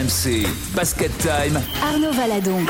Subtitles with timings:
[0.00, 1.60] RMC, Basket Time.
[1.82, 2.64] Arnaud Valadon.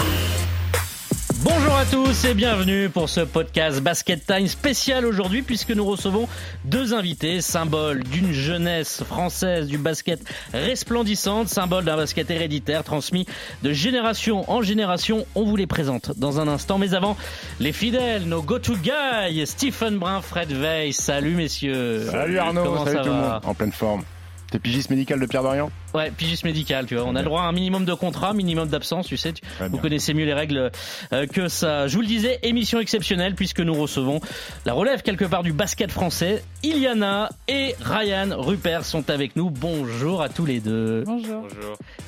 [1.45, 6.27] Bonjour à tous et bienvenue pour ce podcast Basket Time spécial aujourd'hui puisque nous recevons
[6.64, 10.21] deux invités, symbole d'une jeunesse française du basket
[10.53, 13.27] resplendissante, symbole d'un basket héréditaire transmis
[13.62, 15.24] de génération en génération.
[15.36, 17.16] On vous les présente dans un instant, mais avant,
[17.60, 20.92] les fidèles, nos go-to guys, Stephen Brun, Fred Veil.
[20.92, 22.08] Salut messieurs.
[22.10, 23.40] Salut Arnaud, Comment salut ça tout le monde.
[23.44, 24.02] En pleine forme.
[24.50, 25.70] T'es pigiste médical de Pierre Dorian?
[25.95, 27.04] Ouais, pigiste médical, tu vois.
[27.04, 29.32] On a le droit à un minimum de contrat, minimum d'absence, tu sais.
[29.32, 30.71] tu- vous connaissez mieux les règles
[31.13, 31.89] euh, que ça.
[31.89, 34.21] Je vous le disais, émission exceptionnelle puisque nous recevons
[34.66, 36.45] la relève quelque part du basket français.
[36.63, 39.51] Iliana et Ryan Rupert sont avec nous.
[39.51, 41.03] Bonjour à tous les deux.
[41.05, 41.49] Bonjour.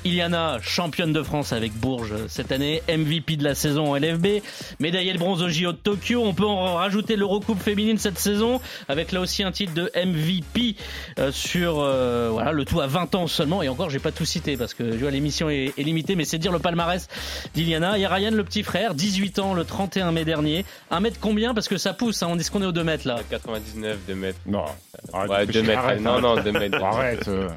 [0.05, 4.41] Iliana, championne de France avec Bourges cette année, MVP de la saison en LFB,
[4.79, 6.21] médaillée de bronze au JO de Tokyo.
[6.23, 10.75] On peut en rajouter l'Eurocoupe féminine cette saison, avec là aussi un titre de MVP
[11.19, 13.61] euh, sur euh, voilà le tout à 20 ans seulement.
[13.61, 16.23] Et encore, j'ai pas tout cité parce que je vois l'émission est, est limitée, mais
[16.25, 17.07] c'est dire le palmarès
[17.53, 17.97] d'Iliana.
[17.97, 20.65] Il y a Ryan, le petit frère, 18 ans le 31 mai dernier.
[20.91, 21.53] Un mètre combien?
[21.53, 22.23] Parce que ça pousse.
[22.23, 23.19] Hein, on est ce qu'on est au 2 mètres là.
[23.29, 24.39] 99, 2 mètres.
[24.45, 24.65] Non.
[25.11, 25.79] Arrête Ouais, de 2 pécher, mètres.
[25.79, 26.83] arrête, non, non, 2 mètres.
[26.83, 27.27] Arrête.
[27.27, 27.49] euh.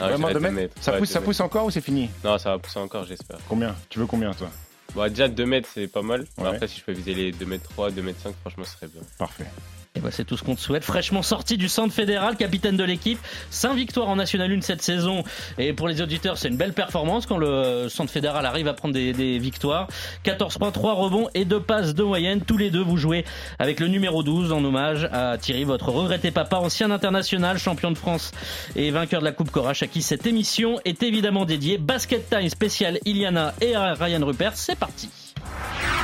[0.00, 1.24] Non, Vraiment je dirais 2 deux mètres Ça Ouais, pousse, deux ça mètres.
[1.26, 2.10] pousse encore ou c'est fini?
[2.24, 3.38] Non, ça va pousser encore, j'espère.
[3.48, 3.74] Combien?
[3.88, 4.48] Tu veux combien toi?
[4.94, 6.26] Bon, déjà 2 mètres, c'est pas mal.
[6.38, 6.48] Ouais.
[6.48, 8.88] Après, si je peux viser les 2 mètres 3, 2 mètres 5, franchement, ce serait
[8.88, 9.02] bien.
[9.18, 9.46] Parfait.
[9.96, 10.84] Et ben c'est tout ce qu'on te souhaite.
[10.84, 13.18] Fraîchement sorti du centre fédéral, capitaine de l'équipe,
[13.50, 15.24] 5 victoires en National 1 cette saison.
[15.58, 18.94] Et pour les auditeurs, c'est une belle performance quand le centre fédéral arrive à prendre
[18.94, 19.88] des, victoires.
[20.22, 22.40] 14 points, 3 rebonds et 2 passes de moyenne.
[22.40, 23.24] Tous les deux, vous jouez
[23.58, 27.98] avec le numéro 12 en hommage à Thierry, votre regretté papa, ancien international, champion de
[27.98, 28.30] France
[28.76, 31.78] et vainqueur de la Coupe Corache, à qui cette émission est évidemment dédiée.
[31.78, 35.08] Basket Time spécial Iliana et Ryan Rupert, c'est parti.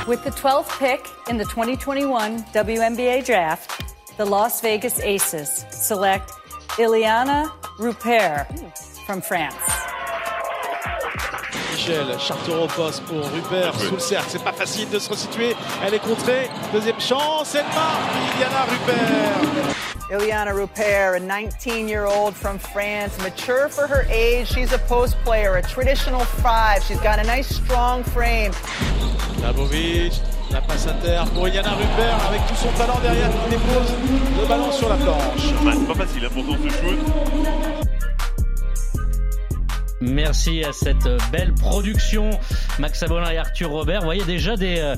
[0.07, 3.83] With the 12th pick in the 2021 WNBA draft,
[4.15, 6.31] the Las Vegas Aces select
[6.77, 8.47] Ileana Rupert
[9.05, 9.53] from France.
[11.73, 14.29] Michel, Chartereau au poste pour Rupert ah sous le cercle.
[14.29, 15.57] C'est pas facile de se resituer.
[15.85, 16.49] Elle est contrée.
[16.71, 17.53] Deuxième chance.
[17.55, 18.37] Elle marque.
[18.37, 19.66] Iliana Rupert.
[20.09, 24.47] Ileana Rupert, a 19 year old from France, mature for her age.
[24.47, 26.81] She's a post player, a traditional five.
[26.83, 28.53] She's got a nice, strong frame.
[29.41, 30.13] Dabovic.
[30.49, 33.93] La passe à terre pour Iliana Rupert avec tout son talent derrière qui dépose
[34.39, 35.53] le ballon sur la planche.
[35.65, 36.99] Bah, c'est pas facile hein, pour ton ce shoot.
[39.99, 42.29] Merci à cette belle production.
[42.79, 43.99] Max Abolin et Arthur Robert.
[43.99, 44.95] Vous voyez déjà des euh,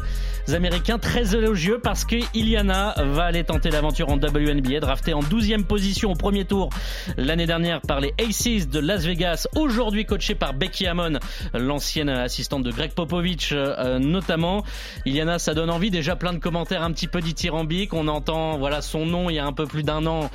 [0.53, 5.63] Américains très élogieux parce que Iliana va aller tenter l'aventure en WNBA, draftée en 12e
[5.63, 6.69] position au premier tour
[7.17, 11.19] l'année dernière par les Aces de Las Vegas, aujourd'hui coachée par Becky Hammon,
[11.53, 14.63] l'ancienne assistante de Greg Popovich euh, notamment.
[15.05, 15.91] Iliana, ça donne envie.
[15.91, 17.93] Déjà plein de commentaires un petit peu dithyrambiques.
[17.93, 20.29] On entend voilà son nom il y a un peu plus d'un an,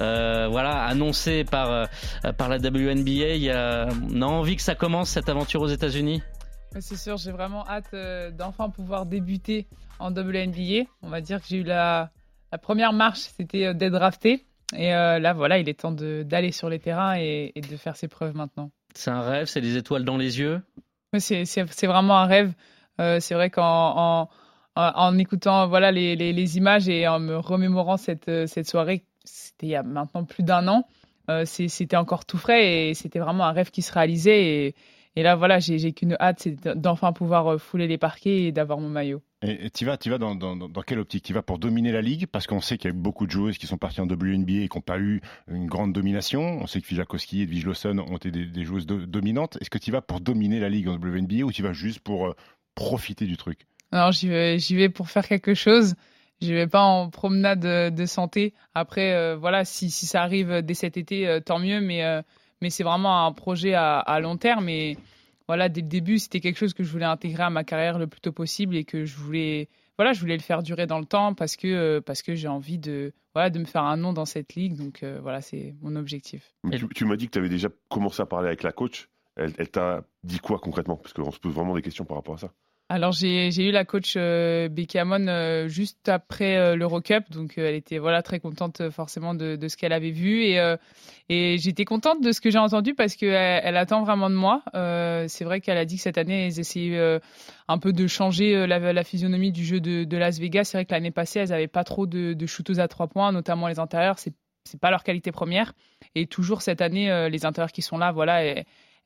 [0.00, 1.84] euh, voilà annoncé par euh,
[2.36, 3.52] par la WNBA.
[3.52, 6.22] A, on a envie que ça commence cette aventure aux États-Unis?
[6.80, 9.66] C'est sûr, j'ai vraiment hâte euh, d'enfin pouvoir débuter
[9.98, 10.84] en WNBA.
[11.02, 12.10] On va dire que j'ai eu la,
[12.52, 14.44] la première marche, c'était euh, d'être drafté.
[14.76, 17.96] Et euh, là, voilà, il est temps d'aller sur les terrains et, et de faire
[17.96, 18.70] ses preuves maintenant.
[18.94, 20.60] C'est un rêve, c'est des étoiles dans les yeux?
[21.18, 22.52] C'est vraiment un rêve.
[22.98, 24.28] C'est vrai qu'en
[24.76, 29.66] en, écoutant voilà, les, les- les images et en me remémorant cette, cette soirée, c'était
[29.66, 30.86] il y a maintenant plus d'un an,
[31.44, 34.44] c'était encore tout frais et c'était vraiment un rêve qui se réalisait.
[34.44, 34.74] Et,
[35.18, 38.78] et là, voilà, j'ai qu'une hâte, c'est d'enfin pouvoir euh, fouler les parquets et d'avoir
[38.78, 39.20] mon maillot.
[39.42, 41.24] Et tu vas, tu vas dans, dans, quelle optique?
[41.24, 42.28] Tu vas pour dominer la ligue?
[42.28, 44.62] Parce qu'on sait qu'il y a eu beaucoup de joueuses qui sont parties en WNBA
[44.62, 46.60] et qui n'ont pas eu une grande domination.
[46.62, 49.58] On sait que Fijakowski et Edwige Lawson ont été des, des joueuses do- dominantes.
[49.60, 52.28] Est-ce que tu vas pour dominer la ligue en WNBA ou tu vas juste pour
[52.28, 52.36] euh,
[52.76, 53.66] profiter du truc?
[53.90, 55.96] Alors j'y vais, pour faire quelque chose.
[56.40, 58.54] Je vais pas en promenade de, de santé.
[58.72, 61.80] Après, euh, voilà, si, si ça arrive dès cet été, euh, tant mieux.
[61.80, 62.22] Mais, euh,
[62.62, 64.68] mais c'est vraiment un projet à, long terme.
[64.68, 64.96] Et
[65.46, 68.06] voilà, dès le début, c'était quelque chose que je voulais intégrer à ma carrière le
[68.06, 71.06] plus tôt possible et que je voulais, voilà, je voulais le faire durer dans le
[71.06, 74.12] temps parce que, euh, parce que j'ai envie de, voilà, de me faire un nom
[74.12, 74.76] dans cette ligue.
[74.76, 76.54] Donc euh, voilà, c'est mon objectif.
[76.94, 79.08] Tu m'as dit que tu avais déjà commencé à parler avec la coach.
[79.36, 80.96] Elle, elle t'a dit quoi concrètement?
[80.96, 82.52] Parce qu'on se pose vraiment des questions par rapport à ça.
[82.90, 87.68] Alors j'ai eu la coach euh, Becky Hammon euh, juste après euh, l'Eurocup, donc euh,
[87.68, 90.78] elle était voilà très contente euh, forcément de, ce qu'elle avait vu et euh,
[91.28, 94.62] et j'étais contente de ce que j'ai entendu parce que elle, attend vraiment de moi.
[94.72, 97.20] C'est vrai qu'elle a dit que cette année elles essayaient
[97.68, 100.64] un peu de changer la, physionomie du jeu de, Las Vegas.
[100.64, 103.68] C'est vrai que l'année passée elles avaient pas trop de, de à trois points, notamment
[103.68, 104.18] les intérieurs.
[104.18, 104.32] C'est
[104.64, 105.72] c'est pas leur qualité première
[106.14, 108.42] et toujours cette année les intérieurs qui sont là voilà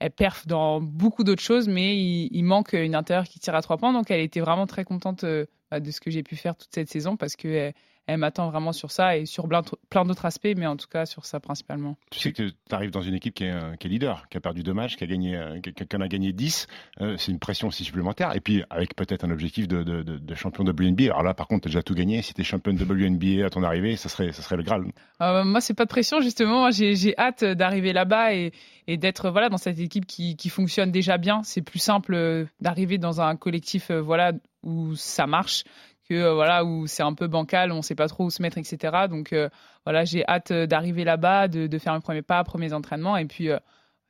[0.03, 3.77] elle perf dans beaucoup d'autres choses, mais il, manque une intérieure qui tire à trois
[3.77, 3.93] points.
[3.93, 6.89] Donc, elle était vraiment très contente euh, de ce que j'ai pu faire toute cette
[6.89, 7.73] saison parce qu'elle
[8.07, 11.25] elle m'attend vraiment sur ça et sur plein, d'autres aspects, mais en tout cas sur
[11.25, 11.97] ça principalement.
[12.11, 14.37] Tu sais que tu arrives dans une équipe qui est, euh, qui est, leader, qui
[14.37, 16.67] a perdu deux matchs, qui a gagné, euh, qui, en a gagné 10.
[17.01, 18.35] Euh, c'est une pression aussi supplémentaire.
[18.35, 21.05] Et puis avec peut-être un objectif de, de, de, de champion WNBA.
[21.05, 22.23] Alors là, par contre, tu as déjà tout gagné.
[22.23, 24.85] Si tu es champion de WNBA à ton arrivée, ça serait, ça serait le Graal.
[25.21, 26.71] Euh, moi, c'est pas de pression, justement.
[26.71, 28.53] J'ai hâte d'arriver là-bas et,
[28.89, 31.43] et d'être voilà, dans cette équipe qui, qui fonctionne déjà bien.
[31.45, 34.33] C'est plus simple d'arriver dans un collectif voilà,
[34.65, 35.65] où ça marche
[36.09, 38.59] que euh, voilà où c'est un peu bancal, on sait pas trop où se mettre,
[38.59, 39.07] etc.
[39.09, 39.49] Donc euh,
[39.85, 43.27] voilà, j'ai hâte euh, d'arriver là-bas, de, de, faire mes premiers pas, premiers entraînements, et
[43.27, 43.51] puis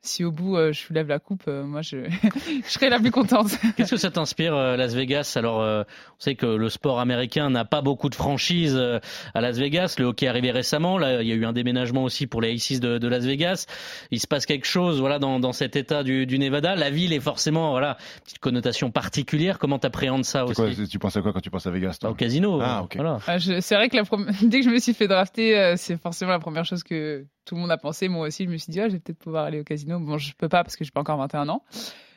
[0.04, 1.98] si au bout euh, je soulève la coupe, euh, moi je,
[2.64, 3.56] je serai la plus contente.
[3.76, 5.34] Qu'est-ce que ça t'inspire euh, Las Vegas?
[5.36, 5.84] Alors on
[6.18, 8.76] sait que le sport américain n'a pas beaucoup de franchises
[9.34, 9.94] à Las Vegas.
[9.98, 10.98] Le hockey est arrivé récemment.
[10.98, 13.66] Là, il y a eu un déménagement aussi pour les Aces de, de Las Vegas.
[14.10, 16.74] Il se passe quelque chose, voilà, dans, dans cet état du, du, Nevada.
[16.74, 19.58] La ville est forcément, voilà, petite connotation particulière.
[19.58, 22.10] Comment t'appréhendes ça aussi quoi, Tu penses à quoi quand tu penses à Vegas toi?
[22.10, 22.60] Au casino.
[22.60, 22.96] Ah, ok.
[22.96, 23.18] Voilà.
[23.26, 24.02] Ah, c'est vrai que la
[24.42, 27.60] dès que je me suis fait drafter, c'est forcément la première chose que tout le
[27.60, 28.08] monde a pensé.
[28.08, 29.98] Moi aussi, je me suis dit, ah, je vais peut-être pouvoir aller au casino.
[29.98, 31.64] Bon, je peux pas parce que j'ai pas encore 21 ans.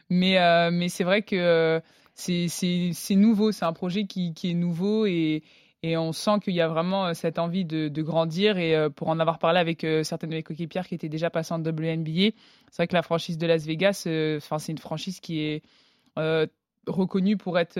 [0.09, 1.79] Mais, euh, mais c'est vrai que euh,
[2.13, 3.51] c'est nouveau.
[3.51, 5.43] C'est un projet qui, qui, est nouveau et,
[5.83, 8.57] et on sent qu'il y a vraiment euh, cette envie de, de grandir.
[8.57, 11.59] Et pour en avoir parlé avec certaines de mes coéquipières qui étaient déjà passées en
[11.59, 12.31] WNBA,
[12.69, 15.63] c'est vrai que la franchise de Las Vegas, c'est une franchise qui est
[16.87, 17.79] reconnue pour être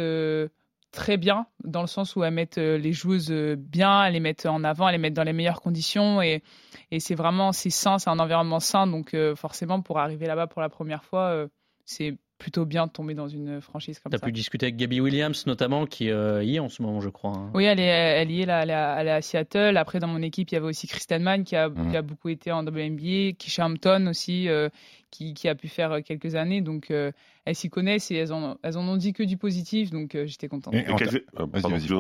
[0.96, 4.20] très bien, dans le sens où elles mettent euh, les joueuses euh, bien, elles les
[4.20, 6.22] mettent en avant, elles les mettent dans les meilleures conditions.
[6.22, 6.42] Et,
[6.90, 8.88] et c'est vraiment, c'est sain, c'est un environnement sain.
[8.88, 11.48] Donc euh, forcément, pour arriver là-bas pour la première fois,
[11.86, 14.20] c'est plutôt bien de tomber dans une franchise comme as ça.
[14.20, 17.00] Tu as pu discuter avec Gabby Williams notamment, qui euh, y est en ce moment,
[17.00, 17.32] je crois.
[17.32, 17.52] Hein.
[17.54, 19.78] Oui, elle, est, elle y est là, elle, est à, Seattle.
[19.78, 21.92] Après, dans mon équipe, il y avait aussi Kristen Mann qui a, mmh.
[21.92, 24.70] qui a beaucoup été en WNBA, Kisha Hampton aussi, euh,
[25.12, 26.62] qui, qui, a pu faire euh, quelques années.
[26.62, 27.12] Donc, euh,
[27.46, 29.92] elles s'y connaissent et elles en, elles en ont dit que du positif.
[29.92, 30.78] Donc, euh, j'étais je,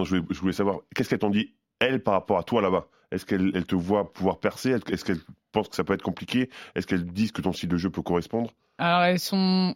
[0.07, 2.87] voulais, je voulais savoir, qu'est-ce qu'elles t'ont dit, elles, par rapport à toi là-bas?
[3.11, 4.71] Est-ce qu'elles te voient pouvoir percer?
[4.71, 5.21] Est-ce qu'elles
[5.51, 6.49] pensent que ça peut être compliqué?
[6.75, 8.51] Est-ce qu'elles disent que ton style de jeu peut correspondre?
[8.77, 9.73] Alors elles sont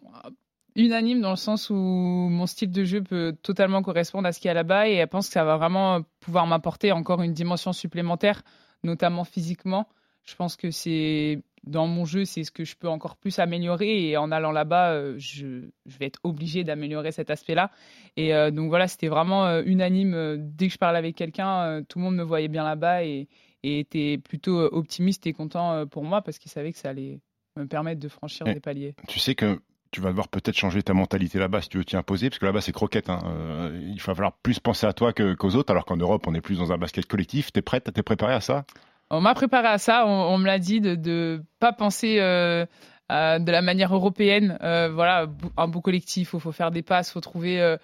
[0.79, 4.47] unanime dans le sens où mon style de jeu peut totalement correspondre à ce qu'il
[4.47, 7.73] y a là-bas et elle pense que ça va vraiment pouvoir m'apporter encore une dimension
[7.73, 8.41] supplémentaire,
[8.83, 9.87] notamment physiquement.
[10.25, 14.09] Je pense que c'est dans mon jeu, c'est ce que je peux encore plus améliorer
[14.09, 17.71] et en allant là-bas, euh, je, je, vais être obligé d'améliorer cet aspect-là.
[18.15, 20.37] Et euh, donc voilà, c'était vraiment euh, unanime.
[20.39, 23.27] Dès que je parlais avec quelqu'un, tout le monde me voyait bien là-bas et,
[23.63, 27.19] et, était plutôt optimiste et content pour moi parce qu'il savait que ça allait
[27.57, 28.95] me permettre de franchir des paliers.
[29.07, 29.59] Tu sais que
[29.91, 32.45] tu vas devoir peut-être changer ta mentalité là-bas si tu veux t'y imposer, parce que
[32.45, 33.09] là-bas c'est croquette.
[33.09, 33.19] Hein.
[33.25, 36.41] Euh, il va falloir plus penser à toi qu'aux autres, alors qu'en Europe on est
[36.41, 37.51] plus dans un basket collectif.
[37.51, 37.91] T'es prête?
[37.91, 38.65] T'es préparée à ça?
[39.09, 40.05] On m'a préparé à ça.
[40.05, 42.65] On, me l'a dit de ne pas penser euh,
[43.09, 44.59] de la manière européenne.
[44.61, 45.25] Euh, voilà,
[45.57, 46.31] un beau collectif.
[46.33, 47.77] Il faut faire des passes, faut trouver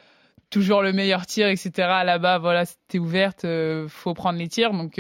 [0.52, 1.72] toujours le meilleur tir, etc.
[1.78, 3.48] Là-bas, voilà, t'es ouverte,
[3.88, 4.72] faut prendre les tirs.
[4.72, 5.00] Donc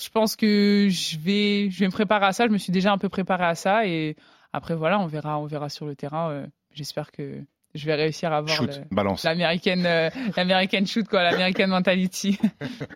[0.00, 2.46] je pense que je vais, je vais me préparer à ça.
[2.46, 4.16] Je me suis déjà un peu préparée à ça et
[4.52, 6.30] après, voilà, on verra, on verra sur le terrain.
[6.30, 7.42] Euh, j'espère que
[7.74, 8.60] je vais réussir à avoir
[9.22, 12.36] l'américaine euh, shoot quoi l'américaine mentality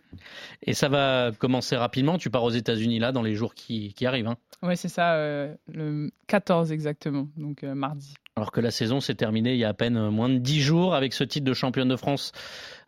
[0.62, 4.04] et ça va commencer rapidement tu pars aux États-Unis là dans les jours qui, qui
[4.04, 4.36] arrivent hein.
[4.64, 9.52] ouais c'est ça euh, le 14 exactement donc mardi alors que la saison s'est terminée
[9.52, 11.94] il y a à peine moins de 10 jours avec ce titre de championne de
[11.94, 12.32] France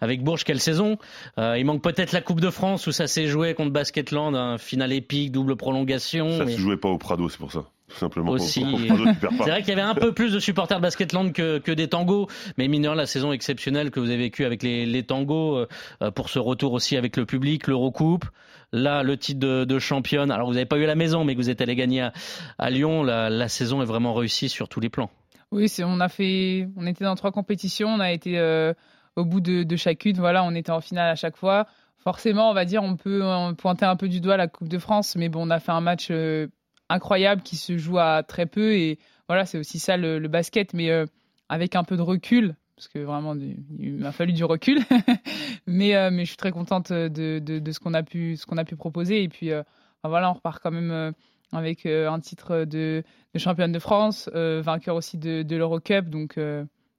[0.00, 0.42] avec Bourges.
[0.42, 0.98] Quelle saison
[1.38, 4.92] Il manque peut-être la Coupe de France où ça s'est joué contre Basketland, un final
[4.92, 6.36] épique, double prolongation.
[6.36, 8.32] Ça ne se jouait pas au Prado, c'est pour ça tout simplement.
[8.32, 8.64] Aussi.
[8.88, 11.88] C'est vrai qu'il y avait un peu plus de supporters de Basketland que, que des
[11.88, 12.26] tangos,
[12.58, 15.66] mais mineur la saison exceptionnelle que vous avez vécue avec les, les tangos,
[16.02, 18.24] euh, pour ce retour aussi avec le public, l'Eurocoupe,
[18.72, 20.30] là le titre de, de, championne.
[20.30, 22.12] Alors vous n'avez pas eu la maison, mais que vous êtes allé gagner à,
[22.58, 25.10] à Lyon, la, la, saison est vraiment réussie sur tous les plans.
[25.52, 28.74] Oui, on a fait, on était dans trois compétitions, on a été euh,
[29.14, 31.66] au bout de, de, chacune, voilà, on était en finale à chaque fois.
[31.98, 33.22] Forcément, on va dire, on peut
[33.58, 35.80] pointer un peu du doigt la Coupe de France, mais bon, on a fait un
[35.80, 36.46] match euh,
[36.88, 38.74] incroyable qui se joue à très peu.
[38.74, 41.06] Et voilà, c'est aussi ça le, basket, mais euh,
[41.48, 43.34] avec un peu de recul, parce que vraiment,
[43.78, 44.80] il m'a fallu du recul.
[45.66, 48.64] mais, euh, mais je suis très contente de, de, ce qu'on a, pu, ce a
[48.64, 49.22] pu proposer.
[49.22, 49.62] Et puis, euh,
[50.04, 51.12] voilà, on repart quand même
[51.52, 53.02] avec un titre de,
[53.34, 56.08] de, championne de France, vainqueur aussi de, de l'Eurocup.
[56.08, 56.38] Donc,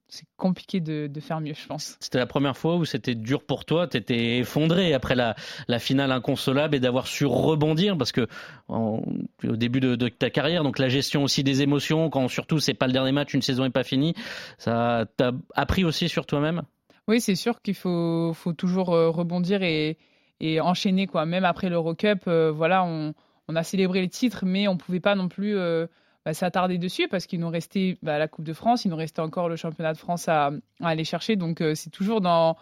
[0.08, 1.96] c'est compliqué de, de, faire mieux, je pense.
[2.00, 5.36] C'était la première fois où c'était dur pour toi, tu étais effondré après la,
[5.68, 8.26] la, finale inconsolable et d'avoir su rebondir parce que
[8.68, 9.02] en,
[9.46, 12.74] au début de, de, ta carrière, donc la gestion aussi des émotions, quand surtout c'est
[12.74, 14.14] pas le dernier match, une saison est pas finie,
[14.56, 16.62] ça t'a appris aussi sur toi-même?
[17.06, 19.98] Oui, c'est sûr qu'il faut, faut toujours euh, rebondir et,
[20.40, 21.26] et enchaîner quoi.
[21.26, 23.14] Même après l'Eurocup, euh, voilà, on,
[23.48, 25.86] on, a célébré les titres, mais on pouvait pas non plus euh,
[26.28, 29.20] bah, s'attarder dessus parce qu'il nous restait bah, la Coupe de France, il nous restait
[29.22, 30.48] encore le championnat de France à,
[30.82, 31.36] à aller chercher.
[31.36, 32.54] Donc euh, c'est toujours dans,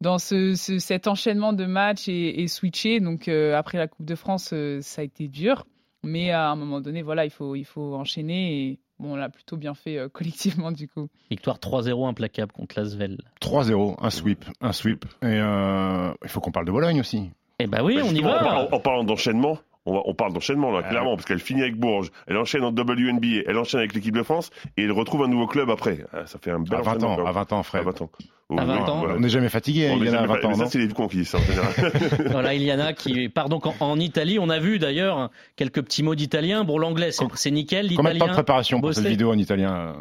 [0.00, 2.98] dans ce, ce- cet enchaînement de matchs et, et switcher.
[2.98, 5.66] Donc euh, après la Coupe de France, euh, ça a été dur,
[6.02, 9.28] mais à un moment donné, voilà, il faut il faut enchaîner et bon, on l'a
[9.28, 11.06] plutôt bien fait euh, collectivement du coup.
[11.30, 13.18] Victoire 3-0 implacable contre l'Asvel.
[13.40, 15.04] 3-0, un sweep, un sweep.
[15.22, 17.30] Et euh, il faut qu'on parle de Bologne aussi.
[17.60, 18.68] Eh ben oui, Bah, on y va.
[18.72, 20.88] En parlant d'enchaînement, on, va- on parle d'enchaînement là, Ah.
[20.88, 24.22] clairement, parce qu'elle finit avec Bourges, elle enchaîne en WNBA, elle enchaîne avec l'équipe de
[24.22, 26.04] France et elle retrouve un nouveau club après.
[26.12, 27.84] Ah, ça fait un bel À 20 enchaînement, ans, à 20 ans, À Fred.
[27.84, 28.10] 20 ans.
[28.56, 29.04] À 20 ans.
[29.16, 30.46] On n'est jamais fatigué, hein, On est il y en a à jamais 20 pas-
[30.46, 31.72] ans, mais ça, c'est les cons qui disent ça en général.
[32.30, 34.38] Voilà, Iliana qui part donc en, en Italie.
[34.38, 36.62] On a vu d'ailleurs quelques petits mots d'italien.
[36.64, 37.88] Bon, l'anglais, c'est nickel.
[37.96, 39.92] Combien de temps de L'italien, préparation pour cette vidéo en italien euh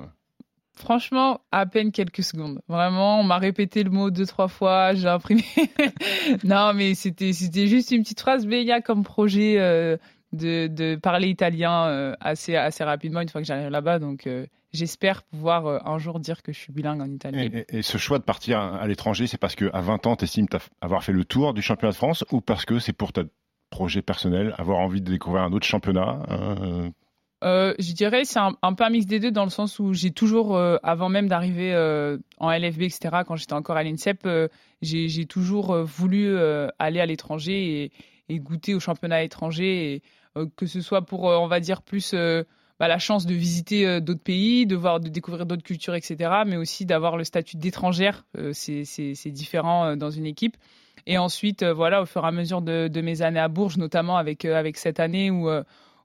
[0.76, 2.60] Franchement, à peine quelques secondes.
[2.68, 5.44] Vraiment, on m'a répété le mot deux trois fois, j'ai imprimé.
[6.44, 8.46] non, mais c'était juste une petite phrase.
[8.46, 9.98] Mais il y a comme projet euh,
[10.34, 14.00] de, de parler italien euh, assez assez rapidement une fois que j'arrive là-bas.
[14.00, 17.50] Donc euh, j'espère pouvoir un jour dire que je suis bilingue en italien.
[17.70, 20.48] et, ce choix de partir à l'étranger, c'est parce qu'à 20 ans, tu estimes
[20.82, 23.24] avoir fait le tour du championnat de France ou parce que c'est pour ta
[23.70, 26.90] projet personnel, avoir envie de découvrir un autre championnat euh,
[27.44, 30.12] Euh, je dirais c'est un, peu un mix des deux dans le sens où j'ai
[30.12, 34.28] toujours, euh, avant même d'arriver euh, en LFB, etc., quand j'étais encore à l'INSEP,
[34.82, 36.38] j'ai toujours voulu
[36.80, 37.92] aller à l'étranger
[38.30, 40.02] et, goûter au championnat étranger, et,
[40.56, 42.14] que ce soit pour, on va dire, plus
[42.80, 46.58] bah, la chance de visiter d'autres pays, de voir, de découvrir d'autres cultures, etc., mais
[46.58, 48.26] aussi d'avoir le statut d'étrangère.
[48.54, 50.58] C'est différent dans une équipe.
[51.08, 54.18] Et ensuite, voilà, au fur et à mesure de, de mes années à Bourges, notamment
[54.18, 55.50] avec, avec cette année où,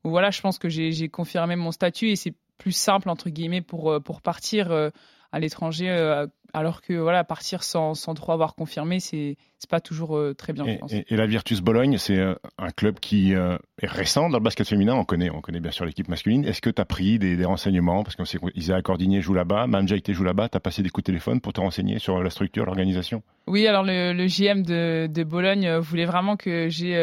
[0.04, 3.90] voilà, je pense que j'ai confirmé mon statut et c'est plus simple, entre guillemets, pour,
[3.90, 4.90] euh, partir euh,
[5.32, 10.16] à l'étranger, euh, alors que voilà, partir sans trop avoir confirmé, c'est c'est pas toujours
[10.16, 10.92] euh, très bien, je Et, pense.
[10.92, 14.42] et- et la Virtus Bologne, c'est euh, un club qui euh, est récent dans le
[14.42, 14.94] basket féminin.
[14.94, 16.44] On connaît, on connaît bien sûr l'équipe masculine.
[16.46, 18.02] Est-ce que tu as pris des, des renseignements?
[18.02, 20.48] Parce qu'on sait qu'Isaac Cordigné joue là-bas, Manjaïté joue là-bas.
[20.48, 23.22] Tu as passé des coups de téléphone pour te renseigner sur la structure, l'organisation?
[23.46, 26.94] Oui, alors le, le JM de, de Bologne voulait vraiment que j'ai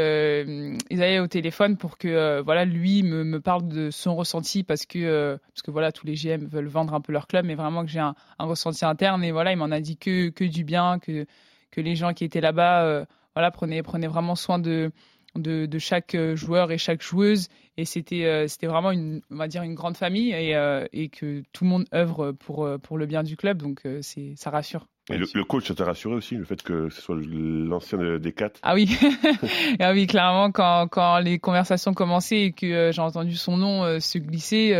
[0.90, 5.38] Isaïe au téléphone pour que voilà lui me, me parle de son ressenti parce que
[5.54, 7.92] parce que voilà tous les GM veulent vendre un peu leur club, mais vraiment que
[7.92, 11.00] j'ai un, un ressenti interne et voilà il m'en a dit que que du bien,
[11.00, 11.26] que
[11.72, 13.06] que les gens qui étaient là-bas euh,
[13.36, 14.92] voilà prenaient prenaient vraiment soin de
[15.36, 17.48] de, de chaque euh, joueur et chaque joueuse.
[17.78, 21.10] Et c'était euh, c'était vraiment une on va dire une grande famille et, euh, et
[21.10, 23.62] que tout le monde œuvre pour pour le bien du club.
[23.62, 24.88] Donc euh, c'est ça rassure.
[25.10, 28.18] Et le, le coach, ça t'a rassuré aussi, le fait que ce soit l'ancien de-
[28.18, 28.90] des quatre Ah oui,
[29.80, 34.18] ah oui, clairement, quand, quand les conversations commençaient et que j'ai entendu son nom se
[34.18, 34.74] glisser,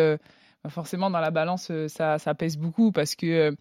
[0.66, 3.56] bah, forcément dans la balance, ça, ça pèse beaucoup parce que,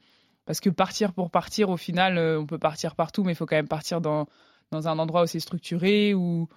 [0.46, 3.46] parce que partir pour partir, au final, euh, on peut partir partout, mais il faut
[3.46, 4.26] quand même partir dans,
[4.70, 6.48] dans un endroit où c'est structuré, où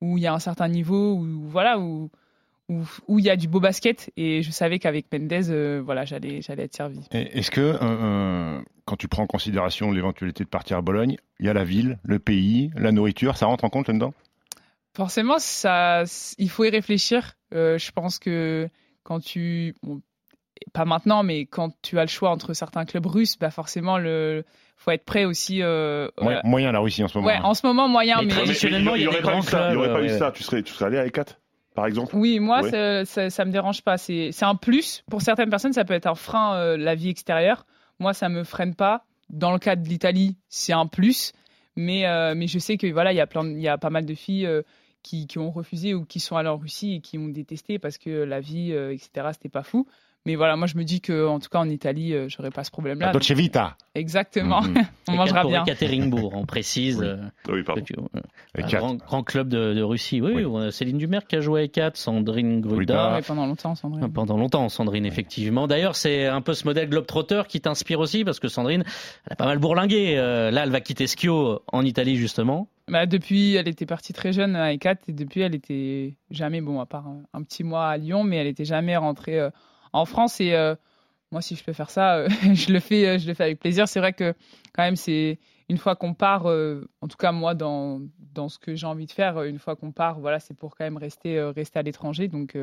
[0.00, 2.10] où il y a un certain niveau, où voilà, où
[2.68, 4.10] où où il y a du beau basket.
[4.16, 7.00] Et je savais qu'avec Mendez, euh, voilà, j'allais j'allais être servi.
[7.10, 11.46] Est-ce que, euh, euh, quand tu prends en considération l'éventualité de partir à Bologne, il
[11.46, 14.14] y a la ville, le pays, la nourriture, ça rentre en compte là-dedans?
[14.94, 16.04] Forcément, ça,
[16.38, 17.34] il faut y réfléchir.
[17.54, 18.68] Euh, je pense que
[19.04, 20.00] quand tu, bon,
[20.72, 24.44] pas maintenant, mais quand tu as le choix entre certains clubs russes, bah forcément, le,
[24.76, 25.62] faut être prêt aussi.
[25.62, 26.40] Euh, Moyen, voilà.
[26.44, 27.28] moyen, la Russie en ce moment.
[27.28, 29.74] Ouais, en ce moment moyen, Mais Traditionnellement, il y a aurait pas eu ça, il
[29.74, 30.18] y aurait clubs, pas eu ouais.
[30.18, 30.32] ça.
[30.32, 31.38] Tu serais, tu serais allé à E4,
[31.74, 32.14] par exemple?
[32.16, 32.70] Oui, moi, Ouais.
[32.70, 33.98] ça, ça, ça me dérange pas.
[33.98, 35.72] C'est, c'est un plus pour certaines personnes.
[35.72, 37.66] Ça peut être un frein, euh, la vie extérieure.
[37.98, 39.04] Moi, ça me freine pas.
[39.30, 41.32] Dans le cas de l'Italie, c'est un plus,
[41.76, 43.76] mais euh, mais je sais que voilà, il y a plein, de- il y a
[43.78, 44.46] pas mal de filles.
[44.46, 44.62] euh,
[45.04, 47.98] qui, qui ont refusé ou qui sont allées en Russie et qui ont détesté parce
[47.98, 49.86] que la vie, euh, etc., c'était pas fou.
[50.28, 52.62] Mais voilà, moi je me dis que en tout cas en Italie, euh, j'aurais pas
[52.62, 53.12] ce problème-là.
[53.12, 53.78] Dolce Vita.
[53.94, 54.74] Exactement, Mhm.
[55.08, 55.62] on mangera bien.
[55.64, 56.98] Ekaterinbourg, on précise.
[57.00, 57.06] Oui.
[57.06, 57.16] euh,
[57.48, 57.82] Ah Oui, pardon.
[58.14, 60.20] euh, grand, grand club de, de Russie.
[60.20, 60.44] Oui, Oui.
[60.44, 62.76] oui, on a Céline Dumer qui a joué à 4, Sandrine Gruda.
[62.76, 63.12] Gruda.
[63.14, 64.12] Ouais, pendant longtemps, Sandrine.
[64.12, 65.66] Pendant longtemps, Sandrine, effectivement.
[65.66, 68.84] D'ailleurs, c'est un peu ce modèle Globetrotter qui t'inspire aussi, parce que Sandrine,
[69.26, 70.18] elle a pas mal bourlingué.
[70.18, 72.68] Euh, là, elle va quitter Schio en Italie, justement.
[72.86, 76.80] Bah, depuis, elle était partie très jeune à ECAT et depuis, elle était jamais, bon,
[76.80, 79.50] à part un, un petit mois à Lyon, mais elle était jamais rentrée euh,
[79.92, 80.40] en France.
[80.40, 80.74] Et euh,
[81.30, 83.60] moi, si je peux faire ça, euh, je le fais, euh, je le fais avec
[83.60, 83.88] plaisir.
[83.88, 84.34] C'est vrai que
[84.72, 88.00] quand même, c'est une fois qu'on part, en tout cas moi, dans
[88.34, 90.84] dans ce que j'ai envie de faire, une fois qu'on part, voilà, c'est pour quand
[90.84, 92.28] même rester rester à l'étranger.
[92.28, 92.56] Donc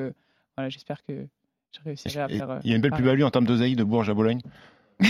[0.58, 1.28] voilà, j'espère que
[1.72, 2.60] je réussirai à faire.
[2.64, 4.42] Il y a une belle plus-value en termes d'oseille de Bourges à Bologne?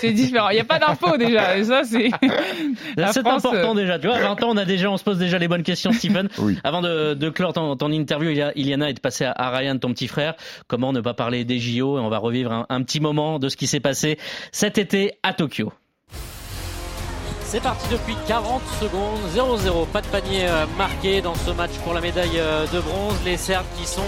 [0.00, 0.50] C'est différent.
[0.50, 1.56] Il n'y a pas d'impôt déjà.
[1.58, 2.10] Et ça, c'est.
[2.96, 3.98] La C'est France, important euh, déjà.
[3.98, 5.92] Tu vois, à 20 ans, on a déjà, on se pose déjà les bonnes questions,
[5.92, 6.28] Stephen.
[6.38, 6.58] Oui.
[6.64, 9.78] Avant de, de clore ton, ton interview, Ilia- Iliana, et de passer à, à Ryan,
[9.78, 10.34] ton petit frère,
[10.68, 13.48] comment ne pas parler des JO Et on va revivre un, un petit moment de
[13.48, 14.18] ce qui s'est passé
[14.52, 15.72] cet été à Tokyo.
[17.48, 19.86] C'est parti depuis 40 secondes, 0-0.
[19.92, 23.14] Pas de panier euh, marqué dans ce match pour la médaille euh, de bronze.
[23.24, 24.02] Les Serbes qui sont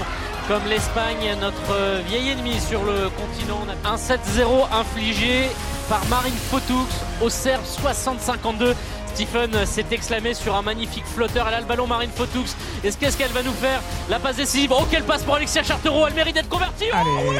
[0.49, 3.61] comme l'Espagne, notre vieil ennemi sur le continent.
[3.85, 5.49] Un 7-0 infligé
[5.91, 6.87] par Marine Fotoux
[7.21, 8.75] aux Serbes 60-52.
[9.15, 11.47] Stephen s'est exclamé sur un magnifique flotteur.
[11.49, 12.45] Elle a le ballon, Marine Fotoux.
[12.83, 13.81] Est-ce qu'est-ce qu'elle va nous faire?
[14.09, 14.73] La passe décisive.
[14.73, 16.07] Oh, quelle passe pour Alexia Chartereau.
[16.07, 16.87] Elle mérite d'être convertie.
[16.93, 17.11] Oh, Allez.
[17.31, 17.37] oui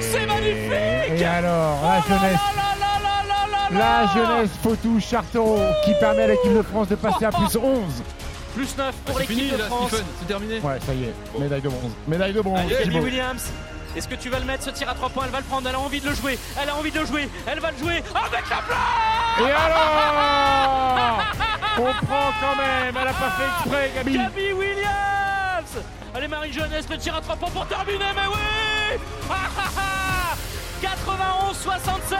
[0.00, 2.40] C'est magnifique Et alors, la jeunesse,
[3.72, 7.80] la jeunesse Fautou Chartereau qui permet à l'équipe de France de passer à plus 11.
[8.54, 9.88] Plus 9 pour C'est l'équipe fini de là, France.
[9.88, 10.60] Stephen, c'est terminé.
[10.60, 11.92] Ouais, ça y est, médaille de bronze.
[12.06, 12.58] Médaille de bronze.
[12.58, 12.98] Allez.
[12.98, 13.50] Williams.
[13.96, 15.24] Est-ce que tu vas le mettre ce tir à 3 points?
[15.26, 16.38] Elle va le prendre, elle a envie de le jouer.
[16.60, 17.28] Elle a envie de le jouer.
[17.46, 21.24] Elle va le jouer avec la blague Et alors?
[21.78, 24.12] On prend quand même, elle a pas fait exprès, Gabi.
[24.18, 29.34] Gabi Williams Allez Marie Jeunesse, le tir à 3 points pour terminer, mais oui Ah,
[29.58, 30.36] ah, ah
[30.80, 32.16] 91-76,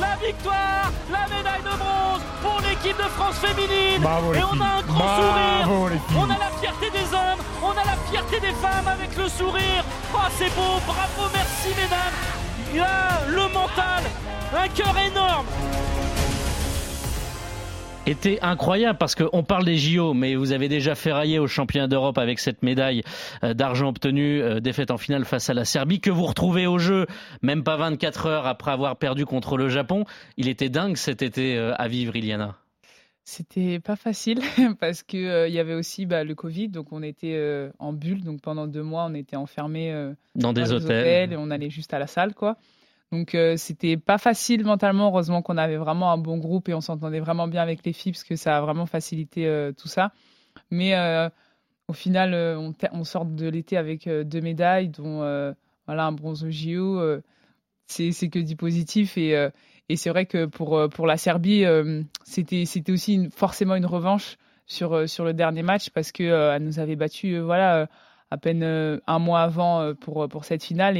[0.00, 4.00] la victoire, la médaille de bronze pour l'équipe de France féminine.
[4.00, 6.00] Bravo, Et on a un grand Bravo, sourire.
[6.16, 9.84] On a la fierté des hommes, on a la fierté des femmes avec le sourire.
[10.14, 12.14] Oh, c'est beau, bravo, merci mesdames.
[12.76, 14.02] A le mental,
[14.56, 15.46] un cœur énorme.
[18.06, 22.18] Était incroyable parce qu'on parle des JO, mais vous avez déjà ferraillé au championnat d'Europe
[22.18, 23.02] avec cette médaille
[23.42, 26.78] euh, d'argent obtenue, euh, défaite en finale face à la Serbie, que vous retrouvez au
[26.78, 27.06] jeu,
[27.42, 30.04] même pas 24 heures après avoir perdu contre le Japon.
[30.36, 32.56] Il était dingue cet été euh, à vivre, Iliana.
[33.26, 34.40] C'était pas facile
[34.80, 37.94] parce que euh, il y avait aussi bah, le Covid, donc on était euh, en
[37.94, 41.32] bulle, donc pendant deux mois on était enfermés euh, Dans des les hôtels.
[41.32, 42.58] et on allait juste à la salle, quoi.
[43.14, 45.06] Donc euh, c'était pas facile mentalement.
[45.06, 48.10] Heureusement qu'on avait vraiment un bon groupe et on s'entendait vraiment bien avec les filles
[48.10, 50.10] parce que ça a vraiment facilité euh, tout ça.
[50.72, 51.28] Mais euh,
[51.86, 55.18] au final, euh, on, sort de l'été avec deux médailles, dont
[55.86, 57.00] voilà un bronze au JO.
[57.86, 61.64] c'est que du positif et c'est vrai que pour pour la Serbie,
[62.24, 66.80] c'était c'était aussi forcément une revanche sur sur le dernier match parce que elle nous
[66.80, 67.86] avait battu voilà
[68.30, 70.96] à peine un mois avant pour pour cette finale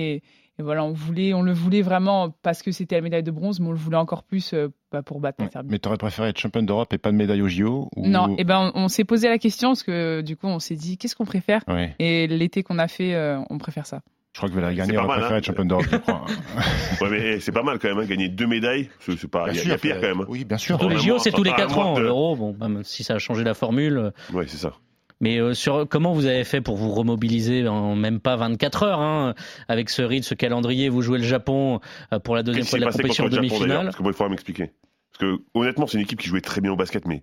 [0.58, 3.58] et voilà on voulait on le voulait vraiment parce que c'était la médaille de bronze
[3.60, 5.68] mais on le voulait encore plus euh, bah, pour battre la Serbie.
[5.72, 8.06] Mais t'aurais préféré être championne d'Europe et pas de médaille au JO ou...
[8.06, 10.76] Non, et ben on, on s'est posé la question parce que du coup on s'est
[10.76, 11.94] dit qu'est-ce qu'on préfère Ouais.
[11.98, 14.00] et l'été qu'on a fait euh, on préfère ça.
[14.32, 15.38] Je crois que Valérie C'est Garnier pas aurait mal, préféré hein.
[15.38, 16.24] être championne d'Europe, je crois.
[17.00, 18.88] Ouais, mais c'est pas mal quand même, hein, gagner deux médailles.
[19.00, 20.20] C'est pas, il y, a- il y a pire quand même.
[20.22, 20.26] hein.
[20.28, 20.76] Oui, bien sûr.
[20.76, 21.98] Tous les JO, c'est tous les un 4 mois ans.
[22.00, 23.96] L'Euro, bon, même si ça a changé la formule.
[23.98, 24.72] euh, Ouais, c'est ça.
[25.20, 29.00] Mais euh, sur comment vous avez fait pour vous remobiliser en même pas 24 heures
[29.00, 29.34] hein,
[29.68, 30.88] avec ce rythme, ce calendrier?
[30.88, 31.80] Vous jouez le Japon
[32.12, 33.66] euh, pour la deuxième fois de la compétition contre le Japon d'ailleurs?
[33.66, 33.84] Demi-finale.
[33.86, 34.72] Parce que moi, il faudra m'expliquer.
[35.12, 37.22] Parce que honnêtement, c'est une équipe qui jouait très bien au basket, mais,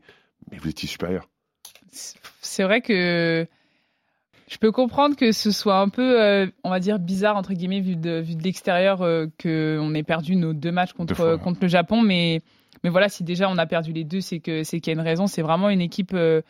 [0.49, 1.27] mais vous étiez supérieur.
[1.91, 3.45] C'est vrai que
[4.51, 7.79] je peux comprendre que ce soit un peu, euh, on va dire, bizarre, entre guillemets,
[7.79, 11.33] vu de, vu de l'extérieur, euh, qu'on ait perdu nos deux matchs contre, Deux fois,
[11.35, 11.39] ouais.
[11.39, 12.01] contre le Japon.
[12.01, 12.41] Mais,
[12.83, 14.99] mais voilà, si déjà on a perdu les deux, c'est que c'est qu'il y a
[14.99, 15.25] une raison.
[15.25, 16.41] C'est vraiment une équipe euh,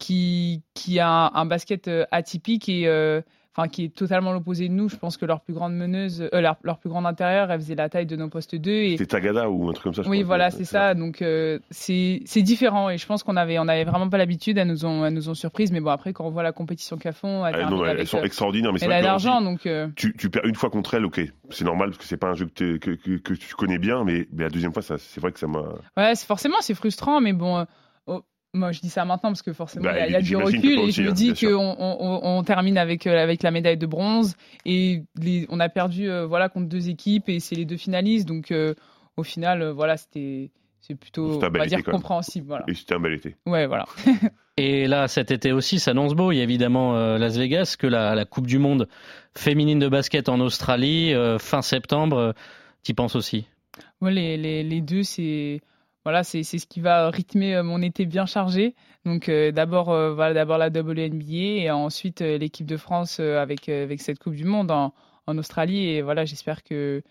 [0.00, 3.20] qui, qui a un, un basket euh, atypique et euh,
[3.56, 4.88] enfin qui est totalement l'opposé de nous.
[4.88, 7.74] Je pense que leur plus grande meneuse, euh, leur, leur plus grande intérieur, elle faisait
[7.74, 8.70] la taille de nos postes 2.
[8.70, 10.02] Et, C'était Tagada ou un truc comme ça.
[10.02, 10.94] je oui, voilà, c'est ça.
[10.94, 14.56] Donc euh, c'est différent et je pense qu'on avait on avait vraiment pas l'habitude.
[14.58, 16.96] Elles nous ont elles nous ont surprises, mais bon après quand on voit la compétition
[16.96, 19.36] qu'elles font, elles Ah, non, elles sont extraordinaires, mais que d'argent.
[19.36, 22.16] aussi, Donc tu, tu perds une fois contre elle, ok, c'est normal parce que c'est
[22.16, 24.72] pas un jeu que, t'es- que, que, que tu connais bien, mais, mais la deuxième
[24.72, 25.62] fois, c'est vrai que ça m'a.
[25.96, 27.66] ouais, forcément c'est frustrant, mais bon.
[28.52, 30.20] Moi, je dis ça maintenant parce que forcément, Bah, il y a- il y, a
[30.22, 33.50] du recul et aussi, je me hein, dis qu'on on, termine avec, euh, avec la
[33.50, 34.36] médaille de bronze
[34.66, 38.26] et les- on a perdu euh, voilà, contre deux équipes et c'est les deux finalistes.
[38.26, 38.74] Donc, euh,
[39.16, 42.46] au final, euh, voilà, c'était c'est plutôt, on va été, dire, compréhensible.
[42.46, 42.64] Voilà.
[42.66, 43.36] Et c'était un bel été.
[43.46, 43.84] Ouais, voilà.
[44.56, 46.32] Et là, cet été aussi, ça annonce beau.
[46.32, 48.88] Il y a évidemment euh, Las Vegas, que la, la Coupe du Monde
[49.36, 52.16] féminine de basket en Australie, euh, fin septembre.
[52.18, 52.32] euh,
[52.82, 53.46] T'y penses aussi?
[54.00, 55.60] Ouais, les, les, les deux, c'est
[56.04, 58.74] voilà, c'est ce qui va rythmer euh, mon été bien chargé.
[59.04, 64.00] Donc euh, d'abord euh, voilà, d'abord la WNBA et ensuite l'équipe de France avec avec
[64.00, 64.94] cette Coupe du Monde en,
[65.26, 67.02] en Australie et voilà, j'espère que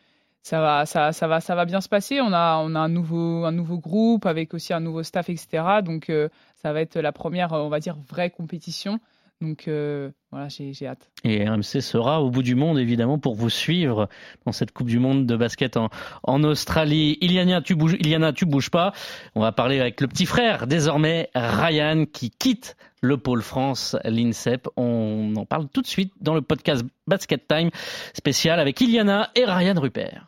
[0.41, 2.19] ça va ça, ça va ça va bien se passer.
[2.21, 5.81] On a on a un nouveau un nouveau groupe avec aussi un nouveau staff etc.
[5.83, 6.11] Donc
[6.55, 8.99] ça va être la première on va dire vraie compétition.
[9.41, 11.09] Donc euh, voilà, j'ai j'ai hâte.
[11.23, 14.09] Et RMC sera au bout du monde, évidemment, pour vous suivre
[14.45, 15.89] dans cette Coupe du Monde de basket en,
[16.23, 17.17] en Australie.
[17.21, 18.91] Iliana, tu bouges, Iliana, tu bouges pas.
[19.35, 24.67] On va parler avec le petit frère, désormais, Ryan, qui quitte le pôle France, l'INSEP.
[24.75, 27.69] On en parle tout de suite dans le podcast Basket Time
[28.13, 30.25] spécial avec Iliana et Ryan Rupert.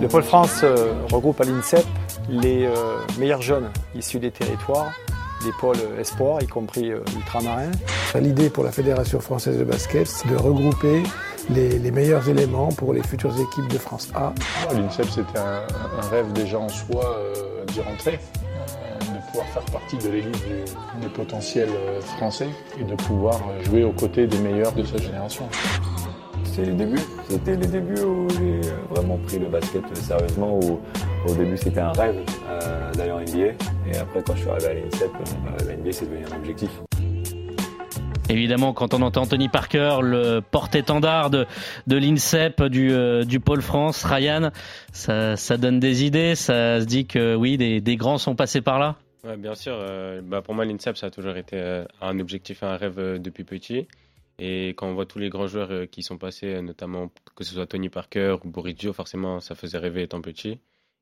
[0.00, 1.84] Le pôle France euh, regroupe à l'INSEP
[2.28, 4.92] les euh, meilleurs jeunes issus des territoires,
[5.44, 7.70] des pôles espoirs, y compris euh, ultramarins.
[8.20, 11.02] L'idée pour la Fédération française de basket, c'est de regrouper
[11.50, 14.32] les, meilleurs éléments pour les futures équipes de France A.
[14.72, 15.60] L'INSEP, c'était un,
[16.10, 20.64] rêve déjà en soi euh, d'y rentrer, euh, de pouvoir faire partie de l'élite du-
[21.56, 22.48] euh, français
[22.80, 25.48] et de pouvoir euh, jouer aux côtés des meilleurs de sa génération.
[26.54, 27.00] C'est les débuts.
[27.28, 30.80] C'était les débuts où j'ai vraiment pris le basket sérieusement, où
[31.28, 32.16] au début c'était un rêve
[32.48, 33.54] euh, d'aller en NBA.
[33.92, 36.70] Et après, quand je suis arrivé à l'INSEP, euh, la NBA c'est devenu un objectif.
[38.30, 41.44] Évidemment, quand on entend Tony Parker, le porte-étendard de,
[41.86, 44.50] de l'INSEP, du, euh, du Pôle France, Ryan,
[44.92, 48.62] ça, ça donne des idées, ça se dit que oui, des, des grands sont passés
[48.62, 49.74] par là Ouais, bien sûr.
[49.78, 53.18] euh, bah, pour moi, l'INSEP, ça a toujours été euh, un objectif, un rêve euh,
[53.18, 53.86] depuis petit.
[54.38, 57.44] Et quand on voit tous les grands joueurs euh, qui sont passés, euh, notamment que
[57.44, 60.58] ce soit Tony Parker ou Boris forcément, ça faisait rêver étant petit.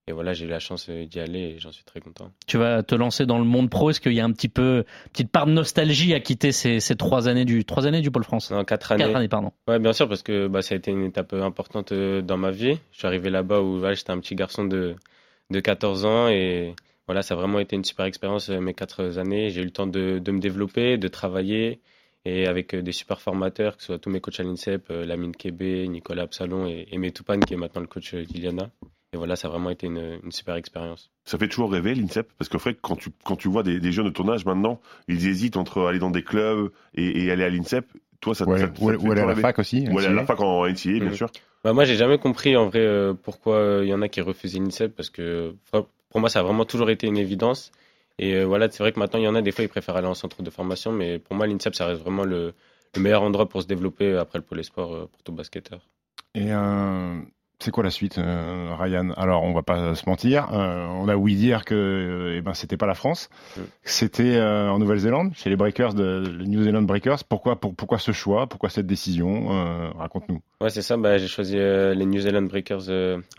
[0.09, 2.31] Et voilà, j'ai eu la chance euh, d'y aller et j'en suis très content.
[2.47, 3.91] Tu vas te lancer dans le monde pro.
[3.91, 6.97] Est-ce qu'il y a un petit peu, petite part de nostalgie à quitter ces, ces
[6.97, 8.51] trois années du, trois années du Pôle France?
[8.51, 9.05] Non, quatre années.
[9.05, 9.53] Quatre années, pardon.
[9.69, 12.79] Ouais, bien sûr, parce que bah, ça a été une étape importante dans ma vie.
[12.91, 14.97] Je suis arrivé là-bas où voilà, j'étais un petit garçon de,
[15.51, 16.75] de 14 ans et
[17.07, 19.51] voilà, ça a vraiment été une super expérience mes quatre années.
[19.51, 21.81] J'ai eu le temps de, de me développer, de travailler
[22.25, 25.05] et avec euh, des super formateurs, que ce soit tous mes coachs à l'INSEP, euh,
[25.05, 28.71] Lamine Kébé, Nicolas Absalon et, et Metoupan qui est maintenant le coach euh, d'Iliana.
[29.15, 31.11] Et voilà, ça a vraiment été une, une super expérience.
[31.27, 33.93] Ça fait toujours rêver l'INSEP parce qu'en fait, quand tu, quand tu vois des, des
[33.93, 37.45] jeunes de ton âge maintenant, ils hésitent entre aller dans des clubs et, et aller
[37.45, 37.87] à l'INSEP.
[38.21, 39.99] Toi, ça, Ouais, ça, ça ou- te fait ou aller à la fac aussi, Ou
[39.99, 41.15] aller à la fac en NCA, bien Mhm.
[41.15, 41.31] sûr.
[41.65, 44.21] Bah, moi, j'ai jamais compris en vrai euh, pourquoi euh, il y en a qui
[44.21, 45.55] refusaient l'INSEP parce que
[46.11, 47.71] pour moi, ça a vraiment toujours été une évidence.
[48.19, 49.97] Et euh, voilà, c'est vrai que maintenant, il y en a des fois, ils préfèrent
[49.97, 52.55] aller en centre de formation, mais pour moi, l'INSEP, ça reste vraiment le,
[52.95, 55.81] le meilleur endroit pour se développer après le pôle sport euh, pour tout basketteur.
[56.35, 57.19] Et euh,
[57.59, 59.11] c'est quoi la suite, Ryan?
[59.17, 60.49] Alors, on va pas se mentir.
[60.51, 63.29] on a ouï dire que eh ben, c'était pas la France.
[63.85, 67.25] C'était euh, en Nouvelle-Zélande, chez les Breakers, de, les New Zealand Breakers.
[67.29, 68.47] Pourquoi, pour- pourquoi ce choix?
[68.47, 69.49] Pourquoi cette décision?
[69.99, 70.41] Raconte-nous.
[70.61, 70.97] Ouais, c'est ça.
[70.97, 72.89] Bah, j'ai choisi les New Zealand Breakers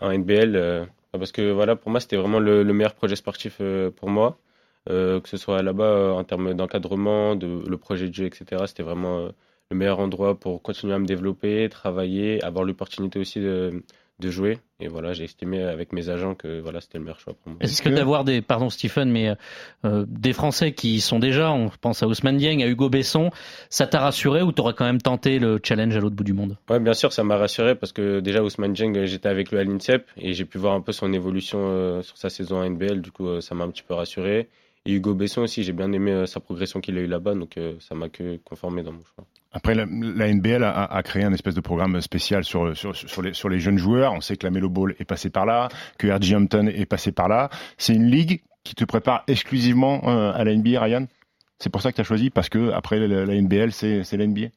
[0.00, 3.60] en NBL parce que voilà, pour moi, c'était vraiment le, le meilleur projet sportif
[3.96, 4.38] pour moi.
[4.90, 8.64] Euh, que ce soit là-bas euh, en termes d'encadrement, de le projet de jeu, etc.
[8.66, 9.28] C'était vraiment euh,
[9.70, 13.82] le meilleur endroit pour continuer à me développer, travailler, avoir l'opportunité aussi de,
[14.20, 14.58] de jouer.
[14.80, 17.58] Et voilà, j'ai estimé avec mes agents que voilà, c'était le meilleur choix pour moi.
[17.60, 19.34] Est-ce que d'avoir des, pardon Stephen, mais
[19.84, 23.30] euh, des Français qui y sont déjà, on pense à Ousmane Dieng, à Hugo Besson,
[23.70, 26.56] ça t'a rassuré ou t'aurais quand même tenté le challenge à l'autre bout du monde?
[26.68, 29.64] Ouais, bien sûr, ça m'a rassuré parce que déjà Ousmane Dieng, j'étais avec lui à
[29.64, 33.00] l'INSEP et j'ai pu voir un peu son évolution euh, sur sa saison en NBL.
[33.00, 34.48] Du coup, euh, ça m'a un petit peu rassuré.
[34.86, 37.56] Et Hugo Besson aussi, j'ai bien aimé euh, sa progression qu'il a eu là-bas, donc
[37.56, 39.24] euh, ça m'a que conformé dans mon choix.
[39.52, 43.22] Après, la, la NBL a, a créé un espèce de programme spécial sur, sur, sur,
[43.22, 44.12] les, sur les jeunes joueurs.
[44.12, 46.36] On sait que la Melo Ball est passée par là, que R.J.
[46.36, 47.50] Hampton est passé par là.
[47.78, 51.06] C'est une ligue qui te prépare exclusivement euh, à la NBA, Ryan?
[51.58, 54.26] C'est pour ça que tu as choisi Parce que après la, la NBL, c'est la
[54.26, 54.48] NBA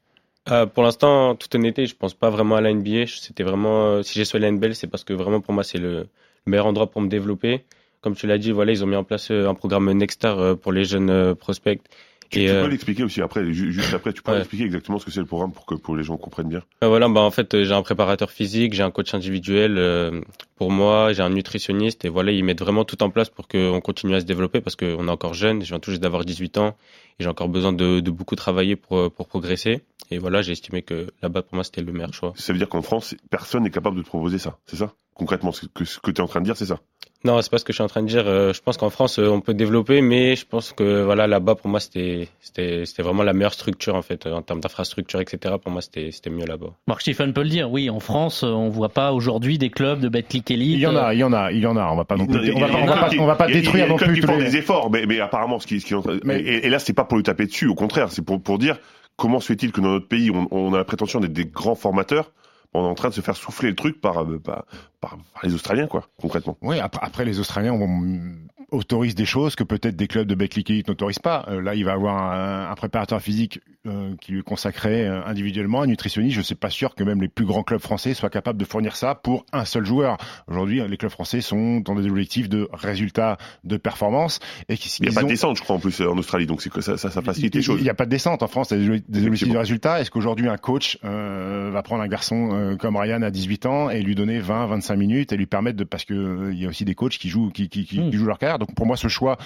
[0.49, 3.05] Euh, pour l'instant, toute honnêteté, je pense pas vraiment à la NBA.
[3.07, 5.77] C'était vraiment, euh, si j'ai choisi la NBL, c'est parce que vraiment pour moi c'est
[5.77, 6.07] le
[6.45, 7.65] meilleur endroit pour me développer.
[8.07, 10.55] Comme tu l'as dit, voilà, ils ont mis en place euh, un programme Nexstar euh,
[10.55, 11.81] pour les jeunes euh, prospects.
[12.29, 14.39] Tu, Et, tu peux l'expliquer aussi après, ju- juste après, tu peux Ouais.
[14.39, 16.61] expliquer exactement ce que c'est le programme pour que pour les gens comprennent bien.
[16.85, 20.23] Euh, voilà, bah en fait, j'ai un préparateur physique, j'ai un coach individuel
[20.55, 23.81] pour moi, j'ai un nutritionniste et voilà, ils mettent vraiment tout en place pour qu'on
[23.81, 26.57] continue à se développer parce qu'on est encore jeune, je viens tout juste d'avoir 18
[26.59, 26.77] ans
[27.19, 29.81] et j'ai encore besoin de, de beaucoup travailler pour, pour progresser.
[30.11, 32.31] Et voilà, j'ai estimé que là-bas, pour moi, c'était le meilleur choix.
[32.37, 34.93] Ça veut dire qu'en France, personne n'est capable de te proposer ça, c'est ça?
[35.17, 36.79] Concrètement, ce que, ce que tu es en train de dire, c'est ça?
[37.25, 38.27] Non, c'est pas ce que je suis en train de dire.
[38.27, 41.55] Euh, Je pense qu'en France, euh, on peut développer, mais je pense que voilà, là-bas,
[41.55, 45.55] pour moi, c'était c'était c'était vraiment la meilleure structure en fait, en termes d'infrastructure, etc.
[45.61, 46.67] Pour moi, c'était c'était mieux là-bas.
[46.85, 49.99] Marc Stephen peut le dire, oui, en France, euh, on voit pas aujourd'hui des clubs
[49.99, 50.75] de Betclic Elite.
[50.75, 51.91] Il y en a, il y en a, il y en a.
[51.91, 54.91] On va pas on va, pas- détruire non des clubs plus tous font des efforts,
[54.91, 55.95] mais, mais apparemment, ce qui, ce qui
[56.29, 58.77] et, et là, c'est pas pour lui taper dessus, au contraire, c'est pour, pour dire
[59.15, 61.73] comment se fait-il que dans notre pays, on, on a la prétention d'être des grands
[61.73, 62.31] formateurs,
[62.73, 65.87] on est en train de se faire souffler le truc par, euh, par, les Australiens,
[65.87, 66.57] quoi, concrètement.
[66.61, 68.35] Oui, après, après les Australiens on,
[68.71, 71.45] autorisent des choses que peut-être des clubs de Betclic Elite n'autorisent pas.
[71.47, 75.23] Euh, là, il va avoir un, un préparateur physique euh, qui lui est consacré euh,
[75.25, 76.33] individuellement, un nutritionniste.
[76.33, 78.65] Je ne suis pas sûr que même les plus grands clubs français soient capables de
[78.65, 80.17] fournir ça pour un seul joueur.
[80.47, 84.39] Aujourd'hui, les clubs français sont dans des objectifs de résultats, de performance.
[84.67, 86.61] Et qui, Il n'y a pas de descente, je crois, en plus, en Australie, donc
[86.61, 87.79] c'est que ça, ça, ça facilite les choses.
[87.79, 90.01] Il n'y a pas de descente en France, il y a des, objectifs de résultats.
[90.01, 93.89] Est-ce qu'aujourd'hui un coach euh, va prendre un garçon euh, comme Ryan à 18 ans
[93.89, 96.65] et lui donner 20, 25 minutes et lui permettre de parce que euh, il y
[96.65, 98.56] a aussi des coachs qui jouent qui, qui, qui, qui jouent leur carrière.
[98.57, 99.37] Donc pour moi ce choix,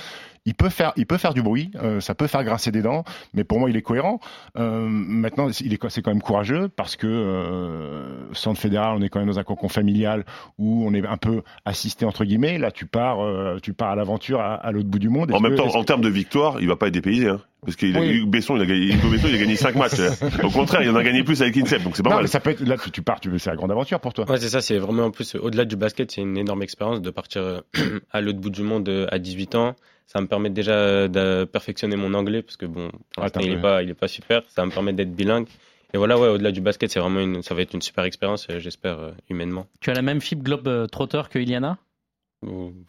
[0.45, 3.03] il peut faire il peut faire du bruit, euh, ça peut faire grincer des dents,
[3.33, 4.19] mais pour moi il est cohérent.
[4.57, 9.09] Euh, maintenant il est c'est quand même courageux parce que euh, centre fédéral, on est
[9.09, 10.25] quand même dans un cocon familial
[10.57, 12.57] où on est un peu assisté entre guillemets.
[12.57, 15.31] Là tu pars euh, tu pars à l'aventure à, à l'autre bout du monde.
[15.33, 17.41] En même que- temps, en termes de victoire, il va pas être dépaysé, hein.
[17.63, 18.07] Parce qu'il a Oui.
[18.09, 19.99] eu Besson, il a gagné, Hugo Besson, il a gagné 5 matchs.
[19.99, 20.09] euh.
[20.43, 22.23] Au contraire, il en a gagné plus avec Insep, donc c'est pas non, mal.
[22.23, 24.27] mais ça peut être là tu, pars, tu veux c'est la grande aventure pour toi.
[24.27, 27.09] Ouais, c'est ça, c'est vraiment en plus, au-delà du basket, c'est une énorme expérience de
[27.11, 27.61] partir
[28.11, 29.75] à l'autre bout du monde à 18 ans.
[30.11, 33.39] Ça me permet déjà euh, de perfectionner mon anglais, parce que bon, pour Ah, l'instant,
[33.39, 34.41] il un est peu- pas, il est pas super.
[34.49, 35.47] Ça me permettre d'être bilingue.
[35.93, 38.47] et voilà, ouais, au-delà du basket, c'est vraiment une, ça va être une super expérience,
[38.49, 39.67] euh, j'espère, euh, humainement.
[39.79, 41.77] Tu as la même fibre globe trotteur que Iliana?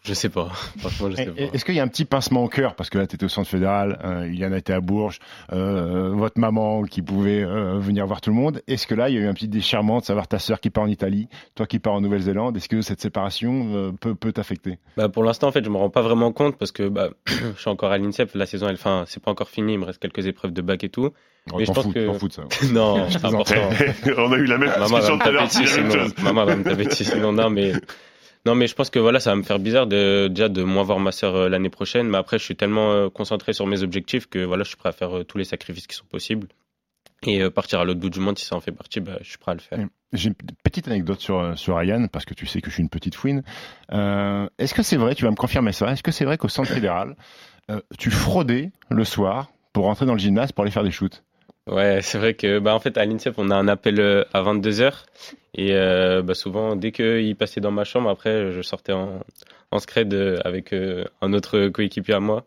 [0.02, 0.48] Je sais pas.
[0.78, 1.40] Franchement, je sais pas.
[1.52, 2.74] Est-ce qu'il y a un petit pincement au cœur?
[2.74, 5.18] Parce que là, tu étais au centre fédéral, euh, Iliana était à Bourges,
[5.52, 8.62] euh, votre maman qui pouvait euh, venir voir tout le monde.
[8.66, 10.70] Est-ce que là, il y a eu un petit déchirement de savoir ta sœur qui
[10.70, 12.56] part en Italie, toi qui pars en Nouvelle-Zélande?
[12.56, 14.78] Est-ce que cette séparation euh, peut, peut t'affecter?
[14.96, 17.60] Bah, pour l'instant, en fait, je me rends pas vraiment compte parce que bah, je
[17.60, 18.30] suis encore à l'INSEP.
[18.34, 19.74] La saison, elle, fin, c'est pas encore fini.
[19.74, 21.10] Il me reste quelques épreuves de bac et tout.
[21.52, 22.44] Oh, Mais je t'en pense fous, que t'en fous de ça.
[22.72, 23.54] non, Je important.
[24.16, 25.48] On a eu la même discussion tout à l'heure.
[26.22, 27.72] Maman va me taper dessus, sinon non, mais
[28.44, 30.82] non, mais je pense que voilà, ça va me faire bizarre de déjà de moins
[30.82, 32.08] voir ma sœur euh, l'année prochaine.
[32.08, 34.88] Mais après, je suis tellement euh, concentré sur mes objectifs que voilà, je suis prêt
[34.88, 36.48] à faire euh, tous les sacrifices qui sont possibles
[37.24, 38.98] et partir à l'autre bout du monde si ça en fait partie.
[38.98, 39.78] Bah, je suis prêt à le faire.
[40.12, 42.88] J'ai une petite anecdote sur, sur Ryan, parce que tu sais que je suis une
[42.88, 43.44] petite fouine.
[43.92, 46.72] Est-ce que c'est vrai, tu vas me confirmer ça, est-ce que c'est vrai qu'au centre
[46.72, 47.14] fédéral,
[47.96, 51.22] tu fraudais le soir pour rentrer dans le gymnase pour aller faire des shoots?
[51.68, 54.42] Ouais, c'est vrai que bah en fait à l'INSEP on a un appel euh, à
[54.42, 55.04] 22h
[55.54, 59.20] et euh, bah souvent dès qu'il passait dans ma chambre après je sortais en
[59.70, 62.44] en scred euh, avec euh, un autre coéquipier à moi.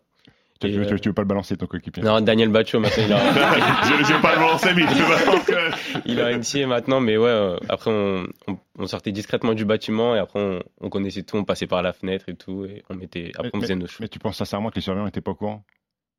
[0.60, 2.02] tu, euh, veux pas le balancer ton coéquipier?
[2.02, 3.18] Non, Daniel Bacho maintenant il a
[3.84, 6.02] je, je vais pas le lancer, mais balancer.
[6.04, 10.18] il a NCA maintenant mais ouais après on, on, on sortait discrètement du bâtiment et
[10.18, 13.32] après on, on connaissait tout, on passait par la fenêtre et tout et on mettait
[13.36, 14.00] après on mais, faisait nos choses.
[14.00, 15.64] mais tu penses sincèrement que les surveillants n'étaient pas au courant?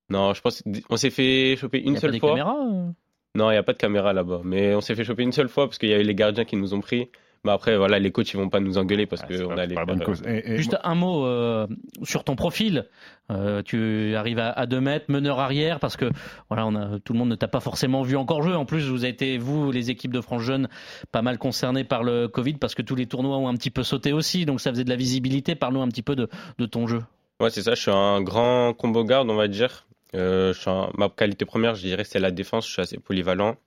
[0.10, 2.30] Non, je pense on s'est fait choper une Y a seule pas des fois.
[2.32, 2.90] caméras euh?
[3.36, 4.42] Non, il n'y a pas de caméra là-bas.
[4.44, 6.46] Mais on s'est fait choper une seule fois parce qu'il y a eu les gardiens
[6.46, 7.10] qui nous ont pris.
[7.44, 10.24] Mais après, voilà, les coachs, ils vont pas nous engueuler parce Ah, qu'on bonne cause.
[10.26, 11.68] Et- et Juste moi- un mot euh,
[12.04, 12.88] sur ton profil.
[13.30, 16.06] Euh, tu arrives à, à 2 mètres, meneur arrière, parce que
[16.50, 18.56] voilà, on a, tout le monde ne t'a pas forcément vu encore jouer.
[18.56, 20.68] En plus, vous avez été, vous, les équipes de France Jeunes,
[21.12, 23.84] pas mal concernées par le Covid, parce que tous les tournois ont un petit peu
[23.84, 24.46] sauté aussi.
[24.48, 25.54] Donc ça faisait de la visibilité.
[25.54, 27.04] Parle-nous un petit peu de, de ton jeu.
[27.40, 27.76] Ouais, c'est ça.
[27.76, 29.86] Je suis un grand combo garde, on va dire.
[30.16, 30.54] Euh,
[30.98, 32.68] Ma qualité première, je dirais, c'est la défense.
[32.68, 33.58] Je suis assez polyvalent.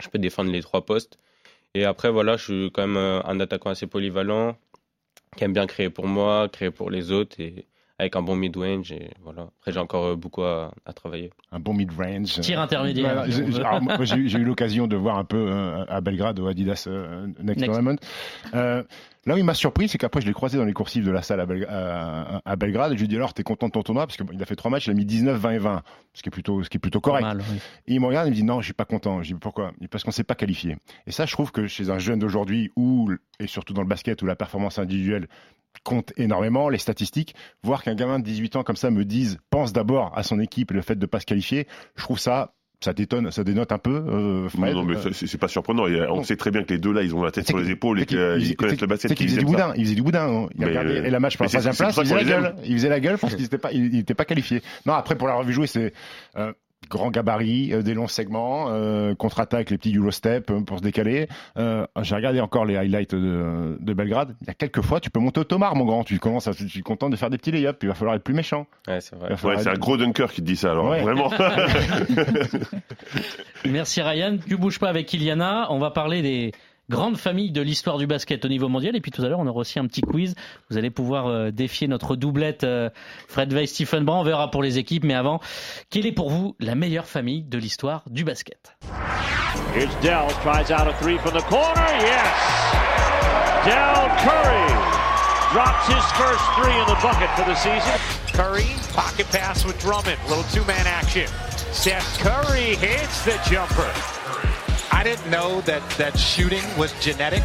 [0.00, 1.18] Je peux défendre les trois postes.
[1.74, 4.56] Et après, voilà, je suis quand même euh, un attaquant assez polyvalent
[5.36, 7.36] qui aime bien créer pour moi, créer pour les autres
[8.00, 8.92] avec un bon mid-range.
[8.92, 9.48] Et voilà.
[9.60, 11.30] Après, j'ai encore euh, beaucoup à, à travailler.
[11.52, 12.40] un bon mid-range.
[12.40, 13.14] Tir intermédiaire.
[13.14, 17.44] Voilà, j'ai- eu l'occasion de voir un peu euh, à Belgrade au Adidas euh, Next,
[17.60, 17.64] Next.
[17.66, 17.96] Tournament.
[18.54, 18.82] Euh,
[19.26, 21.22] là où il m'a surpris, c'est qu'après je l'ai croisé dans les coursives de la
[21.22, 23.72] salle à, Belg- à- à Belgrade et je lui ai dit alors t'es content de
[23.72, 24.06] ton tournoi?
[24.06, 25.82] Parce qu'il a fait trois matchs, il a mis 19, 20 et 20,
[26.14, 27.22] ce qui est plutôt, ce qui est plutôt correct.
[27.22, 27.58] Pas mal, oui.
[27.86, 29.22] Et il me regarde et il me dit non, je suis pas content.
[29.22, 29.72] Je dis pourquoi?
[29.90, 30.76] Parce qu'on s'est pas qualifié.
[31.06, 34.22] Et ça, je trouve que chez un jeune d'aujourd'hui, où et surtout dans le basket
[34.22, 35.28] où la performance individuelle
[35.84, 39.72] compte énormément, les statistiques, voir qu'un gamin de 18 ans comme ça me dise pense
[39.72, 42.52] d'abord à son équipe et le fait de pas se qualifier, je trouve ça
[42.82, 43.90] ça détonne, ça dénote un peu.
[44.08, 44.74] euh, Fred.
[44.74, 45.84] Non, non, mais Euh, c'est pas surprenant.
[45.84, 46.22] A- on non.
[46.22, 48.06] sait très bien que les deux là, ils ont la tête sur les épaules et
[48.06, 49.10] qu'ils il- connaissent le basket.
[49.10, 50.26] c'est qu'il qu'ils faisait du boudin, il faisait du boudin.
[50.26, 50.48] hein.
[50.62, 52.54] Euh, et la match pour la troisième place, pour il ça faisait la gueule.
[52.64, 54.62] Il faisait la gueule parce qu'il n'était pas, il, il était pas qualifié.
[54.86, 55.92] Non, après pour l'avoir vu jouer, c'est
[56.38, 56.54] euh,
[56.90, 61.28] grand gabarit, euh, des longs segments, euh, contre-attaque, les petits Eurostep euh, pour se décaler.
[61.56, 64.34] Euh, J'ai regardé encore les highlights de, de Belgrade.
[64.42, 66.04] Il y a quelques fois, tu peux monter au Tomar, mon grand.
[66.04, 67.78] Tu commences, à, tu es content de faire des petits lay-ups.
[67.82, 68.66] Il va falloir être plus méchant.
[68.88, 69.30] Ouais, c'est vrai.
[69.30, 70.90] Ouais, c'est être- un gros dunker qui te dit ça, alors.
[70.90, 71.00] Ouais.
[71.00, 71.30] Vraiment.
[73.64, 74.36] Merci Ryan.
[74.46, 75.66] Tu bouges pas avec Iliana.
[75.70, 76.52] On va parler des
[76.90, 78.94] grandes familles de l'histoire du basket au niveau mondial.
[78.94, 80.34] Et puis tout à l'heure, on aura aussi un petit quiz.
[80.68, 82.90] Vous allez pouvoir euh, défier notre doublette euh,
[83.28, 84.20] Fred Weiss, Stephen Brand.
[84.20, 85.04] On verra pour les équipes.
[85.04, 85.40] Mais avant,
[85.88, 88.76] quelle est pour vous la meilleure famille de l'histoire du basket?
[89.74, 91.86] Here's Dell, tries out a three from the corner.
[92.00, 92.80] Yes!
[93.64, 94.72] Dell Curry
[95.52, 97.98] drops his first three in the bucket for the season.
[98.32, 101.28] Curry, pocket pass with Drummond, little two-man action.
[101.72, 104.19] Steph Curry hits the jumper.
[105.00, 107.42] I didn't know that that shooting was genetic.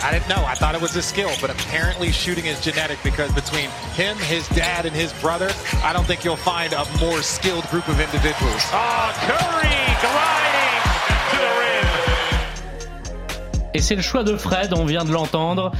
[0.00, 0.44] I didn't know.
[0.46, 4.46] I thought it was a skill, but apparently shooting is genetic because between him, his
[4.50, 5.50] dad, and his brother,
[5.82, 8.62] I don't think you'll find a more skilled group of individuals.
[8.70, 10.82] Oh, Curry gliding
[11.30, 11.88] to the rim.
[13.74, 14.72] Et c'est le choix de Fred.
[14.72, 15.72] On vient de l'entendre.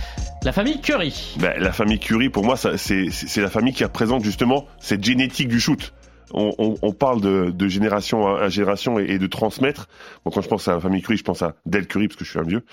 [0.43, 1.37] La famille Curry.
[1.37, 5.61] Ben, la famille Curie, pour moi, c'est la famille qui représente justement cette génétique du
[5.61, 5.93] shoot.
[6.33, 9.89] On, on, on parle de, de génération à, génération et, de transmettre.
[10.25, 12.25] Bon, quand je pense à la famille Curie, je pense à Del Curry parce que
[12.25, 12.65] je suis un vieux.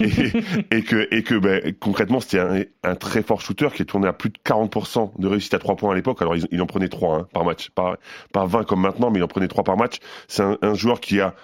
[0.00, 0.10] Et,
[0.76, 4.08] et que, et que ben, concrètement, c'était un, un très fort shooter qui est tourné
[4.08, 6.20] à plus de 40% de réussite à 3 points à l'époque.
[6.22, 7.70] Alors, il, en prenait 3 hein, par match.
[7.70, 7.96] Pas,
[8.32, 9.96] pas 20 comme maintenant, mais il en prenait 3 par match.
[10.26, 11.34] C'est un, un joueur qui a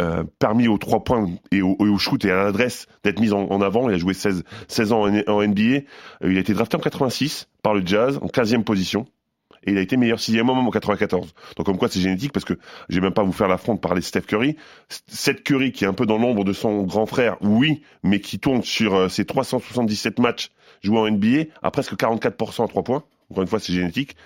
[0.00, 3.42] euh, permis aux trois points et au, et shoot et à l'adresse d'être mis en,
[3.50, 3.88] en avant.
[3.90, 5.62] Il a joué 16, 16 ans en, en NBA.
[5.62, 5.82] Euh,
[6.22, 9.06] il a été drafté en 86 par le Jazz, en 15e position.
[9.64, 11.34] Et il a été meilleur sixième homme en 94.
[11.56, 12.54] Donc comme quoi c'est génétique parce que
[12.88, 14.56] je vais même pas vous faire l'affront de parler de Steph Curry.
[15.06, 18.38] Seth Curry qui est un peu dans l'ombre de son grand frère, oui, mais qui
[18.38, 20.50] tourne sur euh, ses 377 matchs
[20.82, 23.04] joués en NBA à presque 44% à trois points.
[23.30, 24.16] Encore une fois c'est génétique.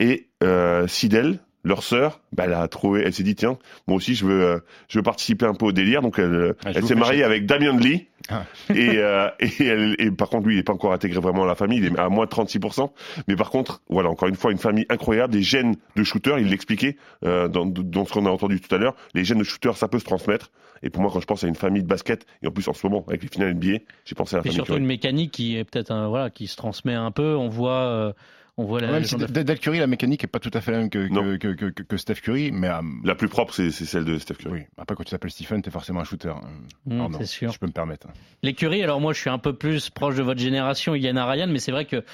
[0.00, 4.14] Et euh, Sidel, leur sœur, bah, elle a trouvé, elle s'est dit tiens, moi aussi
[4.14, 6.02] je veux, euh, je veux participer un peu au délire.
[6.02, 8.08] Donc elle, Ah, je elle s'est mariée avec Damien Lee.
[8.74, 11.46] Et, euh, et, elle- et par contre lui, il n'est pas encore intégré vraiment à
[11.46, 12.90] la famille, il est à moins de 36%.
[13.28, 16.36] Mais par contre, voilà, encore une fois, une famille incroyable, des gènes de shooter.
[16.38, 18.94] Il l'expliquait euh, dans, dans ce qu'on a entendu tout à l'heure.
[19.14, 20.50] Les gènes de shooter, ça peut se transmettre.
[20.82, 22.72] Et pour moi, quand je pense à une famille de basket, et en plus en
[22.72, 24.54] ce moment avec les finales NBA, j'ai pensé à la Et famille.
[24.54, 24.80] surtout Curry.
[24.80, 27.36] une mécanique qui est peut-être un- voilà qui se transmet un peu.
[27.36, 28.12] On voit euh,
[28.60, 30.78] on voit la Même si Del Curry, la mécanique est pas tout à fait la
[30.78, 33.70] même que, que, que, que- que- que Steph Curry, mais euh, La plus propre, c'est
[33.70, 34.60] celle de Steph Curry.
[34.60, 34.64] oui.
[34.78, 36.28] Après, quand tu t'appelles Stephen, t'es forcément un shooter.
[36.30, 36.40] hein.
[36.86, 37.52] Mm, Pardon, c'est sûr.
[37.52, 38.08] Je peux me permettre.
[38.42, 41.48] Les Curry, alors moi je suis un peu plus proche de votre génération, Yana Ryan,
[41.48, 42.04] mais c'est vrai que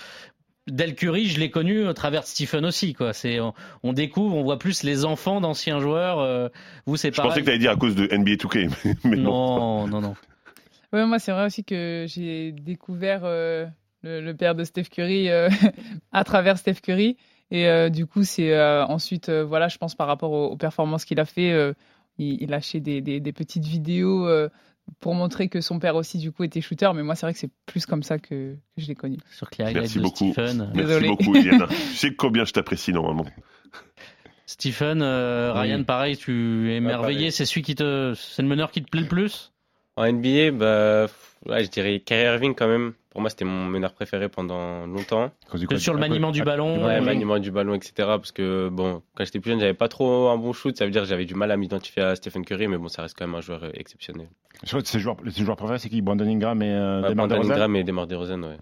[0.69, 2.93] Del Curry, je l'ai connu au travers de Stephen aussi.
[2.93, 3.13] Quoi.
[3.13, 3.55] C'est, on,
[3.85, 6.19] on découvre, on voit plus les enfants d'anciens joueurs.
[6.19, 6.49] euh,
[6.87, 7.31] vous, c'est Je pareil.
[7.31, 9.87] pensais que tu allais dire à cause de NBA 2K, mais, mais non.
[9.87, 10.15] Non, non, non.
[10.93, 13.67] Ouais, moi, c'est vrai aussi que j'ai découvert euh,
[14.07, 15.49] le, le père de Steph Curry euh,
[16.13, 17.17] à travers Steph Curry.
[17.51, 20.57] Et euh, du coup, c'est euh, ensuite, euh, voilà, je pense par rapport aux, aux
[20.57, 21.73] performances qu'il a fait, euh,
[22.19, 24.49] il, il lâchait des, des, des petites vidéos euh,
[25.01, 26.91] pour montrer que son père aussi, du coup, était shooter.
[26.95, 29.19] Mais moi, c'est vrai que c'est plus comme ça que, que je l'ai connu.
[29.33, 30.33] Sur highlights Merci beaucoup.
[30.33, 30.71] Stephen.
[30.75, 31.09] Merci Désolé.
[31.09, 31.67] beaucoup, Iliana.
[31.69, 33.27] tu sais combien je t'apprécie normalement.
[34.47, 35.61] Stephen, euh, Oui.
[35.61, 37.19] Ryan, pareil, tu es émerveillé.
[37.19, 37.33] pareil.
[37.33, 39.53] C'est celui qui te, c'est le meneur qui te plaît le plus?
[39.97, 41.07] En NBA, bah,
[41.47, 42.93] ouais, je dirais Kyrie Irving quand même.
[43.11, 45.31] Pour moi, c'était mon meneur préféré pendant longtemps.
[45.51, 46.85] Que sur le maniement du ballon.
[46.85, 47.93] Ouais, maniement du ballon, etc.
[47.97, 50.77] Parce que, bon, quand j'étais plus jeune, j'avais pas trop un bon shoot.
[50.77, 53.01] Ça veut dire que j'avais du mal à m'identifier à Stephen Curry, mais bon, ça
[53.03, 54.29] reste quand même un joueur euh, exceptionnel.
[54.63, 56.03] Je crois que ses joueurs, ses joueurs préférés, c'est qui?
[56.03, 58.57] Brandon Ingram et euh, Ouais, Demar Brandon Ingram et Demar DeRozan, ouais.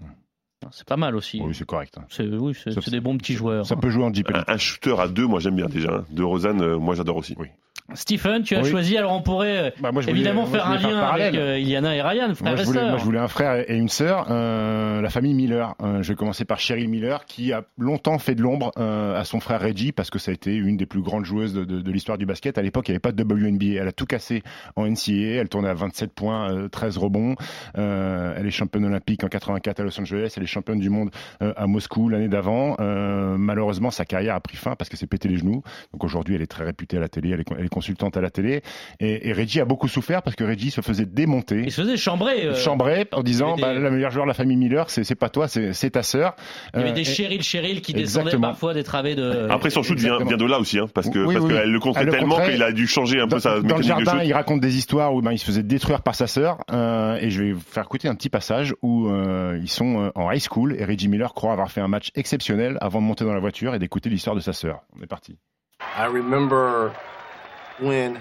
[0.70, 1.40] C'est pas mal aussi.
[1.44, 1.99] Oui, c'est correct.
[1.99, 2.05] hein.
[2.09, 2.55] C'est, oui,
[2.90, 3.66] des bons petits joueurs.
[3.66, 4.31] Ça peut jouer en Jeep.
[4.33, 5.92] Un, un shooter à deux, moi j'aime bien déjà.
[5.97, 6.05] hein.
[6.11, 7.35] De Rosanne, euh, moi j'adore aussi.
[7.38, 7.49] Oui.
[7.92, 8.70] Stephen, tu as Oui.
[8.70, 11.59] choisi, alors on pourrait euh, Bah, moi, je voulais- évidemment faire un lien avec euh,
[11.59, 12.88] Iliana et Ryan, Moi je, voulais, sœurs.
[12.88, 15.75] moi, je voulais un frère et une sœur, euh, la famille Miller.
[15.83, 19.38] Euh, je vais commencer par Cheryl Miller, qui a longtemps fait de l'ombre à son
[19.38, 21.92] frère Reggie, parce que ça a été une des plus grandes joueuses de, de- de
[21.92, 22.57] l'histoire du basket.
[22.57, 23.81] À l'époque, il n'y avait pas de WNBA.
[23.83, 24.42] Elle a tout cassé
[24.77, 25.40] en NCAA.
[25.42, 27.35] Elle tournait à 27 points, euh, 13 rebonds.
[27.75, 30.33] Elle est championne olympique en 84 à Los Angeles.
[30.38, 32.77] Elle est championne du monde à Moscou l'année d'avant.
[33.37, 35.62] Malheureusement, sa carrière a pris fin parce qu'elle s'est pété les genoux.
[35.92, 37.31] Donc aujourd'hui, elle est très réputée à la télé.
[37.31, 38.63] Elle est, elle est consultante à la télé.
[39.01, 41.97] Et, et Reggie a beaucoup souffert parce que Reggie se faisait démonter Il se faisait
[41.97, 42.47] chambrer.
[42.47, 45.49] euh, chambrer en disant bah, la meilleure joueur de la famille Miller c'est pas toi
[45.49, 46.35] c'est ta sœur
[46.73, 48.49] Il y avait Euh, des Cheryl Cheryl qui descendaient Exactement.
[48.49, 49.49] parfois des travées de.
[49.51, 51.73] Après, son shoot vient, de là aussi, hein, parce que Oui, parce oui, qu'elle oui.
[51.73, 54.23] le comptait Elle le tellement qu'il a dû changer un peu sa dans le jardin,
[54.23, 56.59] il raconte des histoires où ben, il se faisait détruire par sa sœur.
[56.73, 60.31] euh, et je vais vous faire écouter un petit passage où euh, ils sont en
[60.31, 63.35] high school et Reggie Miller croit avoir fait un match exceptionnel avant de monter dans
[63.35, 64.81] la voiture et d'écouter l'histoire de sa sœur.
[64.99, 65.37] On est parti.
[65.99, 66.91] I remember
[67.79, 68.21] when,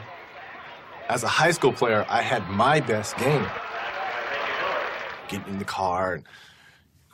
[1.09, 3.45] as a high school player, I had my best game.
[5.27, 6.23] Getting in the car and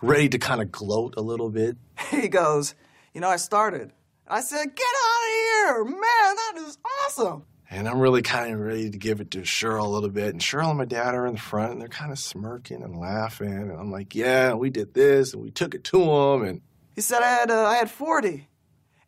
[0.02, 1.78] ready to kind of gloat a little bit.
[2.10, 2.76] He goes,
[3.14, 3.92] You know, I started.
[4.28, 5.84] I said, Get out of here!
[5.86, 7.44] Man, that is awesome!
[7.72, 10.30] And I'm really kind of ready to give it to Cheryl a little bit.
[10.30, 12.98] And Cheryl and my dad are in the front and they're kind of smirking and
[12.98, 13.54] laughing.
[13.54, 16.44] And I'm like, Yeah, we did this and we took it to them.
[16.44, 16.62] And
[16.96, 18.30] He said, I had, uh, I had 40.
[18.32, 18.48] And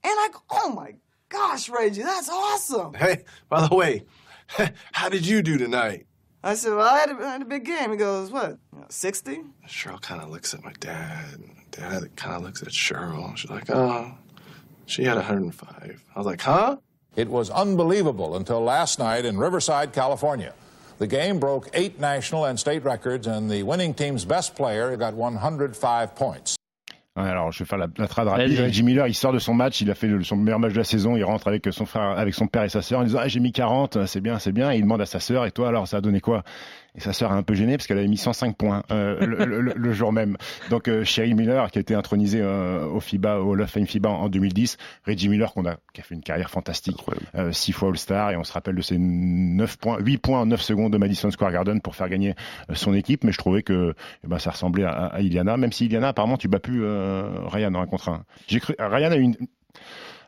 [0.03, 0.93] I go, Oh my
[1.51, 2.93] gosh, Reggie, that's awesome!
[2.93, 4.03] hey, by the way,
[4.93, 6.05] how did you do tonight?
[6.43, 7.91] I said, Well, I had a, I had a big game.
[7.91, 8.57] He goes, What,
[8.89, 9.41] 60?
[9.67, 11.33] Cheryl kind of looks at my dad.
[11.35, 13.35] and Dad kind of looks at Cheryl.
[13.37, 14.13] She's like, oh,
[14.85, 16.03] she had 105.
[16.13, 16.77] I was like, huh?
[17.15, 20.53] It was unbelievable until last night in Riverside, California.
[20.97, 25.13] The game broke eight national and state records, and the winning team's best player got
[25.13, 26.57] 105 points.
[27.15, 28.57] Alors, je vais faire la, la trad rapide.
[28.63, 30.77] Reggie Miller, il sort de son match, il a fait le- son meilleur match de
[30.77, 33.19] la saison, il rentre avec son frère, avec son père et sa sœur en disant
[33.21, 34.71] ah, j'ai mis 40, c'est bien, c'est bien.
[34.71, 36.43] Et il demande à sa sœur et toi alors ça a donné quoi?
[36.95, 39.45] Et sa sœur est un peu gênée parce qu'elle avait mis 105 points euh, le,
[39.45, 40.35] le- le- jour même.
[40.69, 44.09] Donc euh, Cheryl Miller qui a été intronisé euh, au FIBA, au of Fame FIBA
[44.09, 44.77] en 2010,
[45.07, 46.97] Reggie Miller qu'on a, qui a fait une carrière fantastique,
[47.35, 50.45] euh, six fois All-Star et on se rappelle de ses 9 points, 8 points en
[50.47, 52.35] 9 secondes de Madison Square Garden pour faire gagner
[52.69, 53.23] euh, son équipe.
[53.23, 56.35] Mais je trouvais que eh ben, ça ressemblait à, à Iliana, même si Iliana apparemment
[56.37, 58.25] tu bats plus euh, Ryan en un contre un.
[58.47, 59.35] J'ai cru, Ryan a une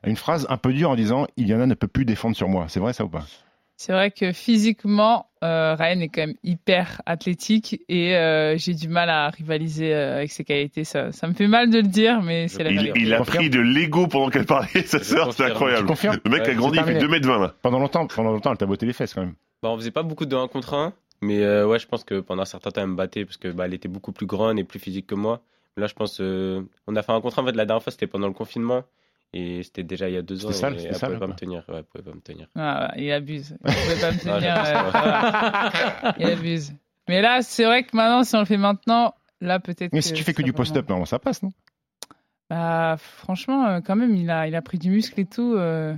[0.03, 2.65] a une phrase un peu dure en disant Iliana ne peut plus défendre sur moi.
[2.69, 3.25] C'est vrai ça ou pas?
[3.75, 8.87] C'est vrai que physiquement, euh, Ryan est quand même hyper athlétique et euh, j'ai du
[8.87, 10.83] mal à rivaliser euh, avec ses qualités.
[10.83, 12.99] Ça, ça me fait mal de le dire, mais c'est la Il, vérité.
[13.01, 15.87] il a pris de l'ego pendant qu'elle parlait, sa sœur, c'est incroyable.
[16.23, 17.19] Le mec a grandi, il fait terminé.
[17.19, 17.53] 2m20 là.
[17.61, 19.35] Pendant longtemps, pendant longtemps, elle t'a botté les fesses quand même.
[19.63, 22.19] Bah, on faisait pas beaucoup de 1 contre 1, mais euh, ouais, je pense que
[22.19, 24.63] pendant un certain temps, elle me battait parce que bah, était beaucoup plus grande et
[24.63, 25.41] plus physique que moi.
[25.75, 27.81] Mais là, je pense, euh, on a fait un contre 1 en fait, la dernière
[27.81, 28.83] fois, c'était pendant le confinement.
[29.33, 30.49] Et c'était déjà il y a deux ans.
[30.49, 31.27] C'était sale, et elle pouvait pas quoi.
[31.27, 31.63] me tenir.
[31.67, 32.47] Ouais, elle pouvait pas me tenir.
[32.55, 33.57] Ah, il abuse.
[33.65, 34.91] Il pouvait pas me Ah, tenir.
[34.91, 36.15] voilà.
[36.19, 36.73] Il abuse.
[37.09, 39.91] Mais là, c'est vrai que maintenant, si on le fait maintenant, là, peut-être.
[39.91, 41.51] Mais si tu fais que ça du post-up, normalement ça passe, non?
[42.49, 45.55] Bah, franchement, euh, quand même, il a, il a pris du muscle et tout.
[45.55, 45.95] euh,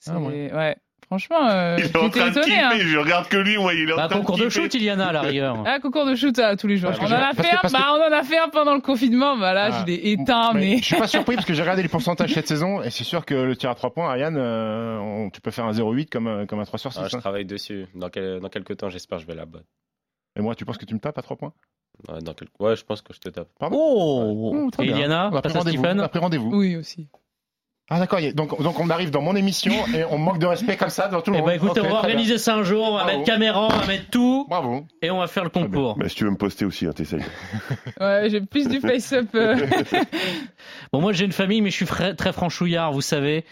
[0.00, 0.52] c'est- Ah ouais.
[0.52, 0.76] ouais.
[1.10, 2.46] Franchement, euh, Il est en train de étonné.
[2.46, 2.70] kiffer, hein.
[2.76, 4.60] je regarde que lui, moi, il est en Bah, train de concours de kiffer.
[4.62, 5.56] shoot, Iliana, à la rigueur.
[5.66, 6.90] Ah, concours de shoot euh, tous les jours.
[6.90, 8.80] Parce que On en a fait un, bah, on en a fait un pendant le
[8.80, 9.36] confinement.
[9.36, 9.80] Bah là, Ah.
[9.80, 10.76] je l'ai éteint, Mais mais.
[10.78, 13.24] Je suis pas surpris parce que j'ai regardé les pourcentages cette saison et c'est sûr
[13.26, 16.28] que le tir à 3 points, Ariane, euh, on- tu peux faire un 0,8 comme,
[16.28, 17.00] un- comme un 3 sur 6.
[17.02, 17.86] Ah, je travaille dessus.
[17.96, 19.64] Dans, quel- dans quelques temps, j'espère que je vais la battre.
[20.38, 21.52] Et moi, tu penses que tu me tapes à 3 points?
[22.08, 23.48] Ouais, dans quel- ouais, je pense que je te tape.
[23.58, 23.76] Pardon?
[23.80, 24.96] Oh, Oh, très Et bien.
[24.96, 25.84] Iliana, On a pris passe à rendez-vous.
[25.84, 26.50] A pris rendez-vous.
[26.54, 27.08] Oui, aussi.
[27.92, 30.90] Ah d'accord, donc, donc on arrive dans mon émission et on manque de respect comme
[30.90, 31.50] ça dans tout le Eh monde.
[31.50, 33.18] ben écoutez, on va organiser ça un jour, on va Bravo.
[33.18, 34.86] mettre caméra, on va mettre tout, Bravo.
[35.02, 35.96] et on va faire le concours.
[35.98, 37.24] Mais si tu veux me poster aussi, hein, t'essayes.
[38.00, 39.26] Ouais, j'ai plus du face-up.
[39.34, 39.56] euh.
[40.92, 43.44] Bon, moi j'ai une famille, mais je suis frais- très franchouillard, vous savez.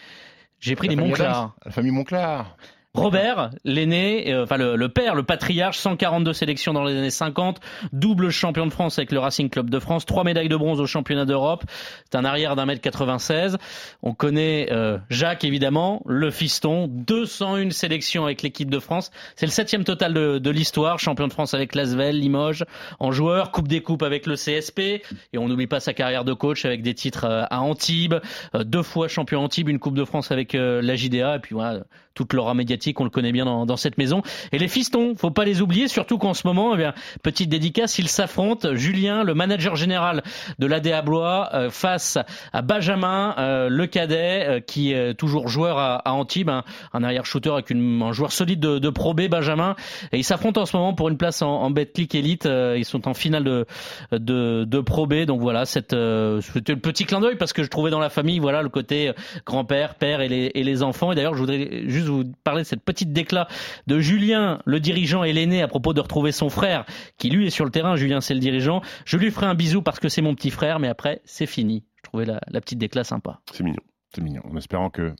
[0.61, 1.55] J'ai pris La les Monclar.
[1.65, 2.55] La famille Monclar.
[2.95, 7.59] Robert, l'aîné, euh, enfin le, père, le patriarche, 142 sélections dans les années 50,
[7.93, 10.87] double champion de France avec le Racing Club de France, trois médailles de bronze au
[10.87, 11.63] championnat d'Europe.
[12.09, 13.57] C'est un arrière d'un mètre 96.
[14.01, 19.11] On connaît euh, Jacques évidemment, le fiston, 201 sélections avec l'équipe de France.
[19.35, 22.65] C'est le septième total de, de l'histoire, champion de France avec Lasvel, Limoges,
[22.99, 26.33] en joueur, Coupe des Coupes avec le CSP, et on n'oublie pas sa carrière de
[26.33, 28.15] coach avec des titres euh, à Antibes,
[28.55, 31.81] deux fois champion Antibes, une Coupe de France avec la JDA, et puis voilà,
[32.19, 34.21] toute l'aura médiatique, on le connaît bien dans, dans cette maison.
[34.51, 36.93] Et les fistons, faut pas les oublier, surtout qu'en ce moment, eh bien,
[37.23, 38.75] petite dédicace, ils s'affrontent.
[38.75, 40.21] Julien, le manager général
[40.59, 42.17] de l'ADA Blois, euh, face
[42.51, 47.03] à Benjamin, euh, le cadet, euh, qui est toujours joueur à, à Antibes, un, un
[47.03, 49.77] arrière-shooter avec une, un joueur solide de, de Pro B, Benjamin.
[50.11, 52.47] Et ils s'affrontent en ce moment pour une place en, en Betclic Elite.
[52.47, 53.65] Euh, ils sont en finale de,
[54.11, 55.23] de, de Pro B.
[55.23, 55.63] Donc voilà,
[55.93, 58.69] euh, c'était le petit clin d'œil parce que je trouvais dans la famille, voilà, le
[58.69, 59.13] côté
[59.45, 61.13] grand-père, père et les, et les enfants.
[61.13, 63.47] Et d'ailleurs, je voudrais juste vous parler de cette petite déclat
[63.87, 66.85] de Julien, le dirigeant et l'aîné, à propos de retrouver son frère,
[67.17, 67.95] qui lui est sur le terrain.
[67.95, 68.81] Julien, c'est le dirigeant.
[69.05, 71.85] Je lui ferai un bisou parce que c'est mon petit frère, mais après, c'est fini.
[71.97, 73.41] Je trouvais la, la petite déclat sympa.
[73.51, 73.81] C'est mignon.
[74.13, 74.41] C'est mignon.
[74.49, 75.13] En espérant que.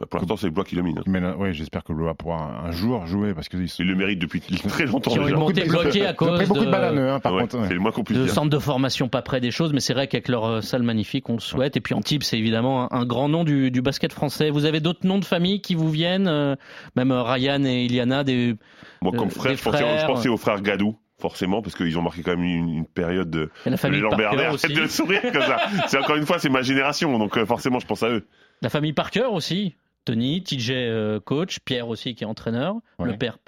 [0.00, 1.02] Bah, pour l'instant, c'est le Blois qui domine.
[1.38, 4.40] Oui, j'espère que le Blois pourra un, jour jouer parce qu'ils Il le mérite depuis
[4.40, 5.10] très longtemps.
[5.10, 7.34] Qui ont montée bloquée à Ils ont pris cause beaucoup de de- bananes, hein, par
[7.34, 7.58] Ouais, contre.
[7.58, 7.68] ouais.
[7.68, 8.32] C'est le moins qu'on puisse de dire.
[8.32, 11.28] centre de formation pas près des choses, mais c'est vrai qu'avec leur euh, salle magnifique,
[11.28, 11.76] on le souhaite.
[11.76, 14.48] Et puis Antibes, c'est évidemment un, un grand nom du, du basket français.
[14.48, 16.56] Vous avez d'autres noms de famille qui vous viennent, euh,
[16.96, 18.54] même euh, Ryan et Iliana, des,
[19.02, 20.96] Moi, comme frère, je pensais, je pensais aux frères Gadou.
[21.18, 24.00] Forcément, parce qu'ils ont marqué quand même une, une période de, Et la famille.
[24.00, 24.72] Parker aussi.
[24.72, 25.58] de sourire comme ça.
[25.88, 28.26] C'est encore une fois, c'est ma génération, donc forcément, je pense à eux.
[28.62, 29.74] La famille Parker aussi.
[30.04, 33.08] Tony, TJ euh, coach, Pierre aussi qui est entraîneur, Ouais.
[33.10, 33.38] le père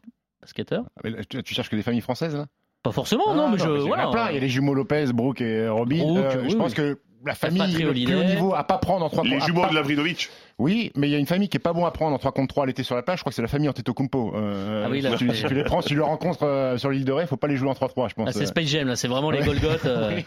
[0.41, 0.85] basketteur.
[0.97, 2.47] Ah, mais Tu, tu cherches que des familles françaises là?
[2.83, 3.65] Pas forcément, Ah, non, mais je.
[3.65, 4.11] parce qu'il y en a voilà.
[4.11, 4.31] plein.
[4.31, 5.67] Il y a les jumeaux Lopez, Brooke et.
[5.69, 6.77] Brooke, Euh, oui, je pense oui.
[6.77, 9.67] que la famille Patrick le plus haut niveau à pas prendre en 3 Les jumeaux
[9.69, 10.29] de Lavridovic.
[10.59, 12.33] Oui, mais il y a une famille qui est pas bon à prendre en 3
[12.33, 13.19] contre 3 l'été sur la plage.
[13.19, 14.35] Je crois que c'est la famille Antetokounmpo.
[14.37, 16.77] Euh, Ah oui, si, là, tu, si tu les prends, si tu les rencontres euh,
[16.79, 18.29] sur l'île de Ré, faut pas les jouer en 3-3, je pense.
[18.29, 19.41] Ah, c'est Euh, Space Jam, là, c'est vraiment les.
[19.45, 19.85] Golgoth.
[19.87, 20.21] euh,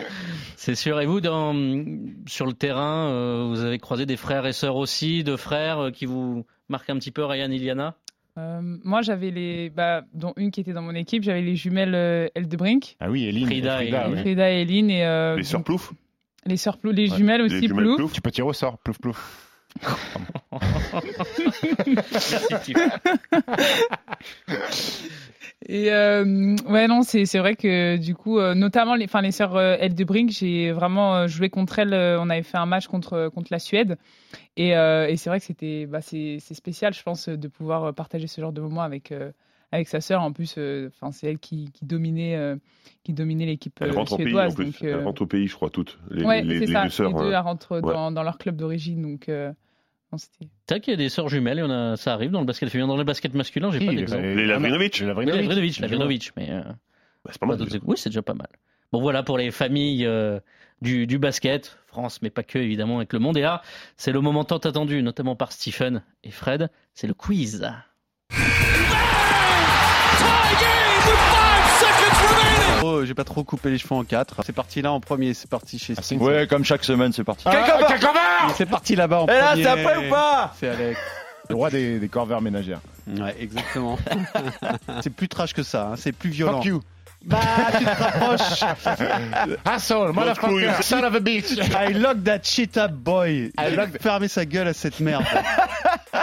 [0.56, 1.00] c'est sûr.
[1.00, 1.54] Et vous, dans,
[2.26, 5.90] sur le terrain, euh, vous avez croisé des frères et sœurs aussi, deux frères euh,
[5.90, 7.94] qui vous marquent un petit peu, Ryan et Iliana?
[8.38, 11.94] Euh, moi, j'avais les, bah, dont une qui était dans mon équipe, j'avais les jumelles
[11.94, 13.46] euh, Eldebrinck, Ah oui, Eline.
[13.46, 13.90] Frida et-.
[14.20, 15.92] Frida et Eline, et euh, Les sœurs Plouf.
[16.46, 17.96] Les sœurs Plouf, les jumelles Les aussi jumelles Plouf.
[17.96, 18.12] Plouf.
[18.12, 19.48] Tu peux tirer au sort, plouf plouf.
[25.68, 29.30] Et euh, ouais, non, c'est c'est vrai que du coup, euh, notamment les, enfin les
[29.30, 31.94] sœurs euh, Eldebrink, j'ai vraiment euh, joué contre elles.
[31.94, 33.96] euh, on avait fait un match contre contre la Suède,
[34.56, 37.94] et, euh, et c'est vrai que c'était, bah, c'est c'est spécial, je pense, de pouvoir
[37.94, 39.30] partager ce genre de moment avec euh,
[39.72, 40.22] avec sa sœur.
[40.22, 42.56] En plus, euh, enfin c'est elle qui, qui dominait euh,
[43.02, 44.54] qui dominait l'équipe Elles euh, rentrent au pays, en suédoise.
[44.54, 44.64] plus.
[44.66, 45.98] donc, Elles rentrent au pays, je crois, toutes.
[46.10, 46.84] Les, ouais, les, c'est les ça.
[46.84, 47.08] deux sœurs.
[47.08, 47.92] les deux euh, elles rentrent ouais.
[47.92, 49.28] dans, dans leur club d'origine, donc.
[49.28, 49.52] euh,
[50.16, 52.46] C'est vrai qu'il y a des sœurs jumelles, et on a, ça arrive dans le
[52.46, 52.86] basket féminin.
[52.86, 54.22] Dans le basket masculin, j'ai Si, pas d'exemple.
[54.22, 54.98] Les Lavrinovic.
[54.98, 55.40] Les Oui, Lavrinovic.
[55.40, 56.62] Lavrinovic, Les Lavrinovic, mais euh,
[57.24, 57.58] Bah, c'est pas mal.
[57.84, 58.48] Oui, c'est déjà pas mal.
[58.92, 60.38] Bon, voilà pour les familles euh,
[60.82, 63.38] du, du basket, France, mais pas que, évidemment, avec le monde.
[63.38, 63.62] Et là,
[63.96, 67.66] c'est le moment tant attendu, notamment par Stephen et Fred, c'est le quiz.
[72.84, 74.42] Oh, j'ai pas trop coupé les cheveux en quatre.
[74.44, 77.24] C'est parti là en premier, c'est parti chez Ah, une Ouais, comme chaque semaine, c'est
[77.24, 77.44] parti.
[77.46, 77.88] Ah,
[78.56, 79.62] C'est parti là-bas en Et là, premier.
[79.62, 81.00] c'est après ou pas C'est Alex.
[81.48, 82.80] Le roi des, des corvères ménagères.
[83.06, 83.98] Ouais, exactement.
[85.02, 86.58] c'est plus trash que ça, hein, c'est plus violent.
[86.58, 86.82] Fuck you.
[87.24, 87.38] Bah,
[87.78, 88.64] tu te rapproches.
[89.64, 91.52] Asshole, motherfucker, son of a bitch.
[91.52, 93.52] I lock that shit up, boy.
[93.58, 95.24] I lock- Fermez sa gueule à cette merde.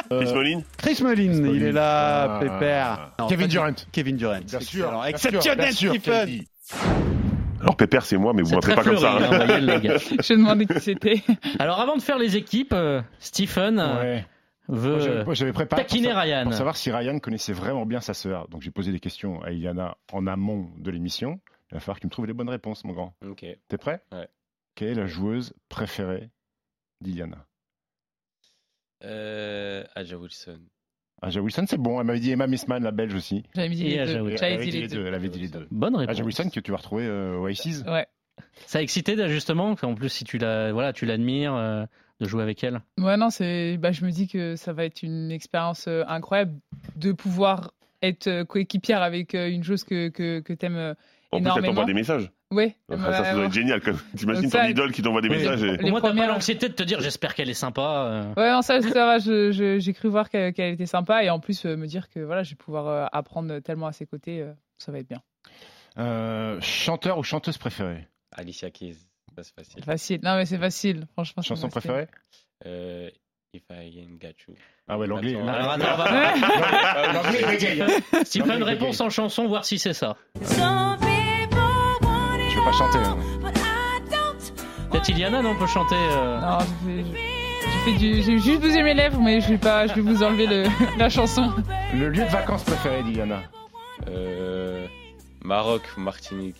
[0.09, 0.61] Chris Molin.
[0.77, 2.39] Chris Mullin, il est là, Ah.
[2.39, 3.11] pépère.
[3.19, 3.73] Non, Kevin Durant.
[3.91, 4.39] Kevin Durant.
[4.41, 5.05] Bien sûr.
[5.05, 6.43] Exceptionnel, bien sûr, Stephen.
[7.61, 9.13] Alors, Pépère, c'est moi, mais vous C'est m'appelez pas comme ça.
[9.17, 9.97] hein, hein.
[10.23, 11.21] Je demandais qui c'était.
[11.59, 14.25] Alors, avant de faire les équipes, euh, Stephen euh, Ouais.
[14.71, 16.43] Veut j'avais- moi, j'avais préparé pour, taquiner Ryan.
[16.43, 18.47] pour savoir si Ryan connaissait vraiment bien sa sœur.
[18.49, 21.39] Donc j'ai posé des questions à Iliana en amont de l'émission.
[21.71, 23.15] Il va falloir qu'il me trouve les bonnes réponses, mon grand.
[23.27, 23.43] Ok.
[23.67, 24.03] T'es prêt?
[24.11, 24.27] Ouais.
[24.75, 26.29] Quelle est la joueuse préférée
[27.01, 27.45] d'Iliana?
[29.03, 30.59] Euh, Aja Wilson.
[31.21, 31.99] Aja Wilson, c'est bon.
[31.99, 33.43] Elle m'avait dit Emma Missman, la belge aussi.
[33.55, 34.05] J'avais dit les deux.
[34.05, 35.05] J'avais Elle avait dit les deux.
[35.05, 35.67] Elle avait dit les deux.
[35.71, 36.15] Bonne réponse.
[36.15, 37.83] Aja Wilson que tu vas retrouver euh, au Aces.
[37.87, 38.07] Ouais.
[38.65, 39.75] Ça a excité justement.
[39.81, 41.85] En plus, si tu la, voilà, tu l'admires, euh,
[42.19, 42.81] de jouer avec elle.
[42.97, 43.77] Ouais, non, c'est.
[43.77, 46.53] Bah, je me dis que ça va être une expérience euh, incroyable
[46.95, 50.93] de pouvoir être euh, coéquipière avec euh, une chose que, que, que t'aimes euh,
[51.31, 52.31] En plus, elle t'envoie des messages.
[52.51, 52.75] Ouais.
[52.89, 53.79] ça, ça doit être génial.
[53.79, 53.99] quand même.
[54.17, 55.37] T'imagines ton idole qui t'envoie des Oui.
[55.37, 55.63] messages.
[55.63, 55.89] Et...
[55.89, 58.05] Moins, t'as pas l'anxiété de te dire j'espère qu'elle est sympa.
[58.07, 58.33] euh.
[58.41, 59.19] Ouais, non, ça, ça va.
[59.19, 62.51] J'ai cru voir qu'elle était sympa et en plus euh, me dire que voilà, je
[62.51, 65.21] vais pouvoir euh, apprendre tellement à ses côtés, euh, ça va être bien.
[65.97, 68.95] Euh, chanteur ou chanteuse préférée Alicia Keys.
[69.41, 69.83] C'est facile.
[69.83, 70.19] Facile.
[70.23, 71.05] Non, mais c'est facile.
[71.13, 71.91] Franchement, Chanson facile.
[71.91, 72.07] préférée
[72.65, 73.09] Euh,
[73.53, 74.55] If I Ain't Got You.
[74.87, 75.35] Ah ouais, l'anglais.
[75.35, 75.77] Hein.
[78.23, 80.17] Stephen, L'anglais réponse en chanson, voir si c'est ça.
[82.69, 82.99] Pas chanter.
[82.99, 83.17] hein.
[84.91, 85.95] Peut-être Iliana, non, on peut chanter.
[85.95, 87.05] euh, Non, j'ai fait-
[87.61, 90.21] j'ai fait du, j'ai juste bougé mes lèvres, mais je vais pas, je vais vous
[90.23, 90.63] enlever le,
[90.99, 91.51] la chanson.
[91.93, 93.41] Le lieu de vacances préféré d'Iliana
[94.07, 94.85] Euh,
[95.43, 96.55] Maroc ou Martinique.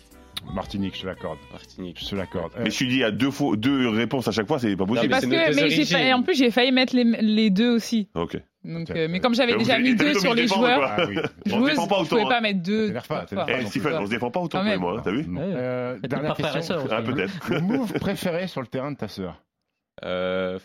[0.54, 1.38] Martinique, je te l'accorde.
[1.52, 1.98] Martinique.
[2.00, 2.52] Je te l'accorde.
[2.58, 4.94] Mais si tu dis à deux, fois, deux réponses à chaque fois, c'est pas mais
[4.94, 5.10] possible.
[5.10, 7.50] Parce c'est que, nos deux mais j'ai failli, en plus, j'ai failli mettre les, les
[7.50, 8.08] deux aussi.
[8.14, 8.38] Ok.
[8.62, 10.82] Donc, euh, mais comme j'avais Mais déjà mis deux sur les joueurs.
[10.82, 11.16] Ah oui.
[11.46, 12.28] On se joueuses, défend pas je pouvais autant.
[12.28, 12.40] pas hein.
[12.42, 12.92] mettre deux.
[13.08, 15.26] Pas, Eh, Stephen, on se défend pas autant toi et moi, hein, t'as vu.
[15.38, 16.76] Euh, dernière pas question.
[16.90, 17.02] Ah, hein.
[17.02, 17.50] peut-être.
[17.50, 19.42] Le move préféré sur le terrain de ta sœur
[20.04, 20.58] Euh,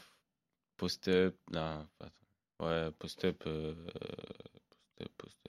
[0.77, 1.35] post-up.
[1.53, 3.43] Non, pas- ouais, post-up.
[3.47, 3.73] Euh,
[5.17, 5.44] post-up,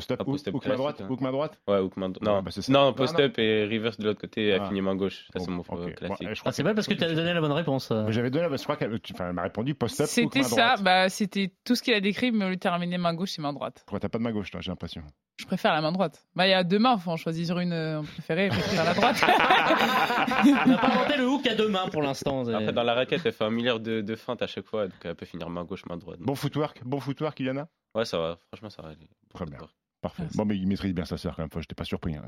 [0.00, 0.18] post-up.
[0.18, 1.06] Post-up, Ah, hook, post-up hook main droite hein.
[1.08, 1.60] Hook main droite?
[1.68, 4.60] Ouais, hook main Non, Ah, bah, non Non, post-up et reverse de l'autre côté, elle
[4.62, 4.68] Ah.
[4.68, 5.26] finit main gauche.
[5.32, 5.68] Ça, Bon, c'est mon ok.
[5.68, 6.18] Bon, classique.
[6.18, 7.90] crois Ah, c'est mal parce que tu as donné la bonne réponse.
[7.90, 8.10] euh.
[8.10, 8.98] J'avais donné, je crois qu'elle
[9.32, 10.06] m'a répondu post-up.
[10.08, 10.82] C'était ça, droite.
[10.82, 13.42] bah, c'était tout ce qu'il a décrit, mais au lieu de terminer main gauche, c'est
[13.42, 13.82] main droite.
[13.86, 15.02] Pourquoi t'as pas de main gauche, toi, j'ai l'impression
[15.36, 16.22] Je préfère la main droite.
[16.34, 18.84] Bah, il y a deux mains, faut en choisir une euh, en préféré, je préfère
[18.84, 19.16] la droite.
[20.66, 22.46] On n'a pas inventé le hook à deux mains pour l'instant.
[22.48, 24.94] Après, dans la raquette, elle fait un milliard de, de feintes à chaque fois, donc
[25.04, 26.18] elle peut finir main gauche, main droite.
[26.20, 28.38] Bon footwork, bon footwork, Iliana Ouais, ça va.
[28.48, 28.88] Franchement, ça va.
[28.90, 29.08] aller.
[29.34, 29.58] Très bien.
[30.00, 30.22] Parfait.
[30.22, 30.36] Merci.
[30.36, 32.14] Bon, mais il maîtrise bien sa sœur quand même, fois, j'étais pas surpris.
[32.16, 32.22] hein.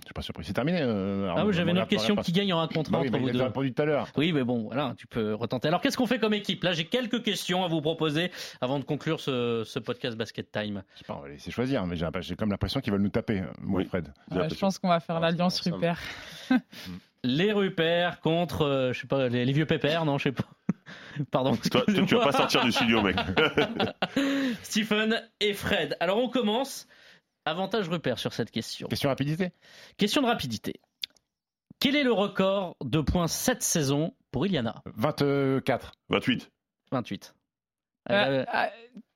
[0.00, 0.44] J'étais pas surpris.
[0.44, 0.80] C'est terminé.
[0.82, 3.18] euh, Ah oui, j'avais une autre question qui gagne en un contrat Bah oui, entre
[3.18, 3.40] mais vous deux.
[3.40, 4.08] a répondu tout à l'heure.
[4.18, 5.68] Oui, mais bon, voilà, tu peux retenter.
[5.68, 6.62] Alors, qu'est-ce qu'on fait comme équipe?
[6.64, 10.82] Là, j'ai quelques questions à vous proposer avant de conclure ce, ce podcast Basket Time.
[10.92, 13.42] Je sais pas, on va laisser choisir, mais j'ai comme l'impression qu'ils veulent nous taper,
[13.62, 13.84] moi Oui.
[13.84, 14.12] et Fred.
[14.32, 15.98] Ouais, je pense qu'on va faire Ah, l'alliance Rupert.
[17.26, 20.44] Les Rupert contre, euh, je sais pas, les, les vieux pépères, non, je sais pas.
[21.30, 21.56] Pardon.
[21.56, 23.16] Toi, toi, tu vas pas sortir du studio, mec.
[24.62, 25.96] Stephen et Fred.
[26.00, 26.86] Alors, on commence.
[27.44, 28.88] Avantage Rupert sur cette question.
[28.88, 29.52] Question rapidité
[29.98, 30.74] Question de rapidité.
[31.78, 34.82] Quel est le record de points cette saison pour Iliana?
[34.96, 35.92] 24.
[36.08, 36.50] 28.
[36.90, 37.34] 28.
[38.10, 38.66] Euh, Euh, euh,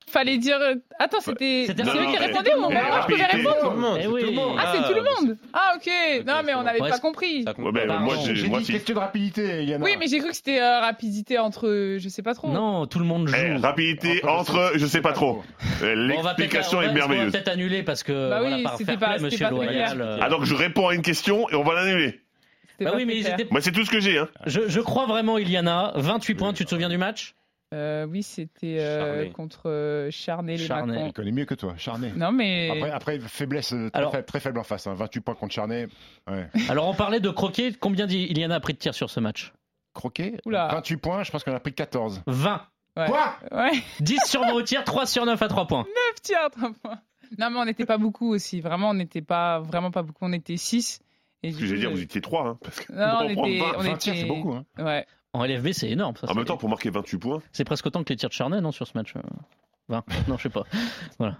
[0.07, 0.57] fallait dire.
[0.61, 1.65] euh, Attends, c'était.
[1.67, 4.57] C'était- C'est eux qui répondaient ou moi je pouvais répondre Tout le monde, Eh.
[4.59, 7.43] Ah, c'est tout le monde Ah, ok Non, mais on n'avait pas compris.
[7.45, 9.83] Ben, moi, j'ai, dit question de rapidité, Iliana.
[9.83, 11.67] Oui, mais j'ai cru que c'était euh, rapidité entre.
[11.67, 12.49] euh, Je sais pas trop.
[12.49, 13.35] Non, tout le monde joue.
[13.37, 15.33] Eh, rapidité Entre- je sais pas trop.
[15.33, 15.43] Bon,
[16.17, 17.31] on va peut-être- L'explication est on va merveilleuse.
[17.31, 19.17] peut-être annuler parce que Bah oui, c'était pas-
[19.49, 20.19] Loyal.
[20.21, 22.21] Ah, donc je réponds à une question et on va l'annuler.
[22.79, 23.21] Bah oui, mais
[23.51, 24.27] Moi, c'est tout ce que j'ai, hein.
[24.47, 25.91] je, je crois vraiment, Iliana.
[25.95, 27.35] 28 points, tu te souviens du match?
[27.73, 30.93] Euh, oui, c'était euh, contre euh, Charnay les Charnay.
[30.93, 31.07] Macron.
[31.07, 32.11] Il connaît mieux que toi, Charnay.
[32.15, 32.69] Non, mais.
[32.69, 34.87] Après, après, faiblesse euh, très, Alors- faible, très faible en face.
[34.87, 34.93] hein.
[34.93, 35.87] 28 points contre Charnay.
[36.29, 36.47] Ouais.
[36.69, 37.71] Alors, on parlait de croquet.
[37.79, 39.53] Combien d'Iliana a pris de tirs sur ce match?
[39.93, 40.37] Croquet?
[40.45, 40.67] Oula.
[40.67, 42.23] 28 points, je pense qu'on a pris 14.
[42.27, 42.61] 20.
[42.97, 43.05] Ouais.
[43.07, 43.35] Quoi?
[43.51, 45.83] Ouais, 10 sur 20 au tir, 3 sur 9 à 3 points.
[46.13, 46.99] 9 tirs, 3 points.
[47.39, 48.59] Non, mais on n'était pas beaucoup aussi.
[48.59, 50.25] Vraiment, on n'était pas vraiment pas beaucoup.
[50.25, 50.99] On était 6.
[51.43, 52.57] Et Ce que j'allais dire, vous étiez 3, hein.
[52.61, 54.51] Parce que Non, on était- 20, on 20 tirs, c'est beaucoup.
[54.53, 54.65] Hein.
[54.77, 55.05] Ouais.
[55.33, 56.15] En LFB, c'est énorme.
[56.17, 57.41] Ça, En même temps, pour marquer 28 points.
[57.53, 59.21] C'est presque autant que les tirs de Charnay, non, sur ce match euh,
[59.89, 60.63] 20 Non, je sais pas.
[61.19, 61.37] Voilà.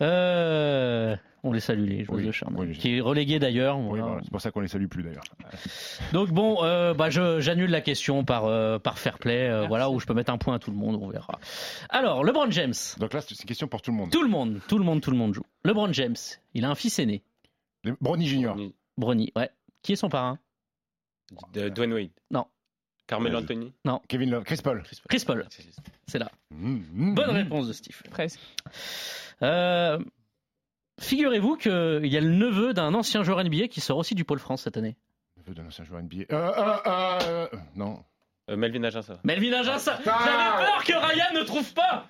[0.00, 2.60] Euh, on les salue, les joueurs Oui, de Charnay.
[2.60, 2.72] oui.
[2.78, 3.78] Qui est relégué d'ailleurs.
[3.78, 4.20] Oui, voilà.
[4.22, 5.24] c'est pour ça qu'on les salue plus d'ailleurs.
[6.12, 9.90] Donc bon, euh, bah, je- j'annule la question par, euh, par fair play, euh, voilà,
[9.90, 11.38] où je peux mettre un point à tout le monde, on verra.
[11.88, 12.74] Alors, LeBron James.
[12.98, 14.10] Donc là, c'est une question pour tout le monde.
[14.10, 15.44] Tout le monde, tout le monde, tout le monde joue.
[15.64, 16.16] LeBron James,
[16.54, 17.22] il a un fils aîné,
[18.00, 18.56] Bronny Junior.
[18.96, 19.50] Bronny, ouais.
[19.82, 20.38] Qui est son parrain?
[21.52, 22.10] De Dwayne Wade.
[22.30, 22.46] Non.
[23.06, 23.38] Carmelo.
[23.40, 23.72] Anthony.
[24.08, 24.44] Kevin Love.
[24.44, 24.82] Chris Paul.
[25.08, 25.46] Chris Paul.
[26.06, 26.30] C'est là.
[26.50, 28.00] Mmh, mmh, Bonne réponse de Steve.
[28.10, 28.40] Presque.
[29.42, 29.98] Euh,
[31.00, 34.38] Figurez-vous qu'il y a le neveu d'un ancien joueur NBA qui sort aussi du Pôle
[34.38, 34.96] France cette année.
[35.38, 36.24] Neveu d'un ancien joueur NBA.
[36.30, 37.18] Euh, euh, euh,
[37.52, 38.04] euh, non.
[38.50, 39.18] Euh, Melvin Aginsa.
[39.24, 42.06] Melvin Aginsa J'avais peur que Ryan ne trouve pas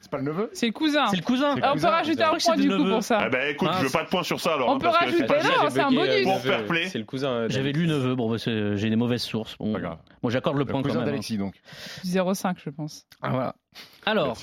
[0.00, 1.08] C'est pas le neveu C'est le cousin.
[1.08, 1.56] C'est le cousin.
[1.60, 2.90] Ah, on peut rajouter un point du coup neveu.
[2.92, 3.18] pour ça.
[3.20, 4.68] Ah ben écoute, je veux pas de points sur ça alors.
[4.68, 6.22] On hein, peut parce que rajouter- c'est pas non, c'est un bonus.
[6.22, 6.88] Pour neveu, fair play.
[6.88, 7.30] C'est le cousin.
[7.30, 9.56] euh, J'avais lu neveu, bon, bah, j'ai des mauvaises sources.
[9.58, 9.98] Bon, Pas grave.
[10.22, 11.08] bon j'accorde le Le point quand cousin même.
[11.08, 11.10] hein.
[11.10, 11.54] d'Alexis donc.
[12.04, 13.06] 0,5 je pense.
[13.22, 13.56] Ah, voilà.
[14.06, 14.38] Alors,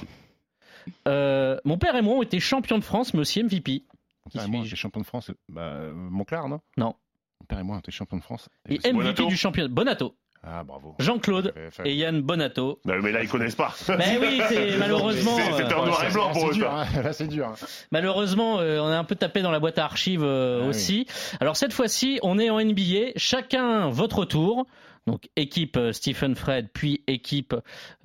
[1.07, 3.85] euh, mon père et moi ont été champions de France, mais aussi MVP.
[4.31, 5.31] Qui Ah, moi, suis-je j'ai champion de France.
[5.49, 6.59] Bah, euh, Monclar, non?
[6.77, 6.95] Non.
[7.41, 8.49] Mon père et moi, on était champion de France.
[8.67, 9.69] Et MVP du championnat.
[9.69, 10.15] Bonato.
[10.47, 10.95] Ah, bravo.
[10.99, 11.53] Jean-Claude
[11.85, 12.79] et Yann Bonato.
[12.85, 13.73] Non, mais là, ils connaissent pas.
[13.87, 15.37] Ben oui, c'est malheureusement.
[15.37, 16.53] C'est- C'était euh, en noir et blanc pour eux.
[16.53, 16.85] dur, hein.
[17.03, 17.47] Là, c'est dur.
[17.47, 17.55] hein.
[17.91, 20.69] Malheureusement, euh, on a un peu tapé dans la boîte à archives euh, Ah oui.
[20.69, 21.07] aussi.
[21.39, 23.13] Alors cette fois-ci, on est en NBA.
[23.15, 24.67] Chacun votre tour.
[25.07, 27.55] Donc équipe Stephen Fred, puis équipe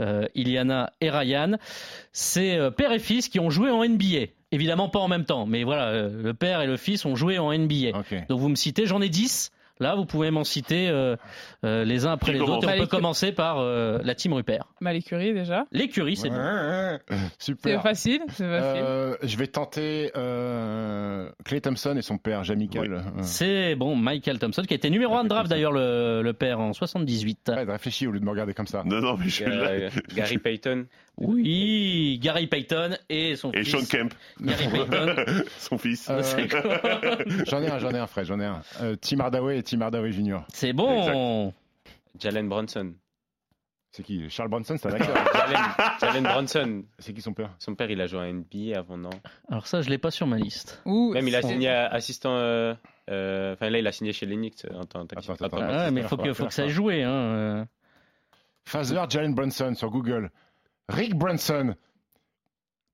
[0.01, 1.53] euh, Iliana et Ryan.
[2.13, 4.27] C'est euh, père et fils qui ont joué en NBA.
[4.53, 7.39] Évidemment pas en même temps, mais voilà, euh, le père et le fils ont joué
[7.39, 7.93] en NBA.
[8.29, 9.51] Donc vous me citez, j'en ai 10.
[9.81, 11.17] Là, vous pouvez m'en citer euh,
[11.65, 12.69] euh, les uns après les autres.
[12.71, 14.67] Et on peut commencer par euh, la team Rupert.
[14.81, 15.65] Bah, l'écurie déjà.
[15.73, 16.43] L'écurie, c'est Ouais, bon.
[16.43, 17.17] ouais, ouais.
[17.39, 17.83] C'est Super.
[17.83, 18.83] facile, c'est facile.
[18.87, 22.93] Euh, je vais tenter euh, Clay Thompson et son père, Jamichael.
[22.93, 26.33] Euh, C'est bon, Michael Thompson, qui a été numéro 1 de draft d'ailleurs, le, le
[26.33, 27.51] père en 78.
[27.57, 28.83] Ouais, réfléchis au lieu de me regarder comme ça.
[28.85, 29.89] Non, non, mais je suis là.
[30.15, 30.87] Gary Payton.
[31.23, 33.73] Oui, Gary Payton et son Et fils.
[33.73, 34.15] Sean Kemp.
[34.41, 35.15] Gary Payton.
[35.59, 36.09] Son fils.
[36.09, 36.23] Euh,
[37.47, 38.63] j'en ai un, j'en ai un, Fred, j'en ai un.
[38.81, 40.39] Euh, Tim Hardaway et Tim Hardaway Jr.
[40.53, 41.53] C'est bon.
[42.19, 42.93] Jalen Bronson.
[43.93, 44.29] C'est qui?
[44.31, 45.17] Charles Bronson, c'est un acteur.
[45.35, 45.63] Jalen,
[46.01, 46.83] Jalen Bronson.
[46.99, 47.55] c'est qui son père?
[47.59, 49.11] Son père, il a joué à NBA avant, non?
[49.49, 50.81] Alors ça, je l'ai pas sur ma liste.
[50.87, 52.37] Ouh, Même il a signé à- assistant.
[52.37, 52.75] euh,
[53.11, 55.45] euh, Enfin, là, il a signé chez les Knicks euh, en tant que Attends, attends,
[55.47, 55.67] attends, attends.
[55.71, 57.03] Ah, ouais, mais il faut que, faut que ça joué.
[57.03, 57.11] Hein.
[57.11, 57.65] euh.
[58.65, 60.31] Father Jalen Brunson sur Google.
[60.89, 61.75] Rick Brunson.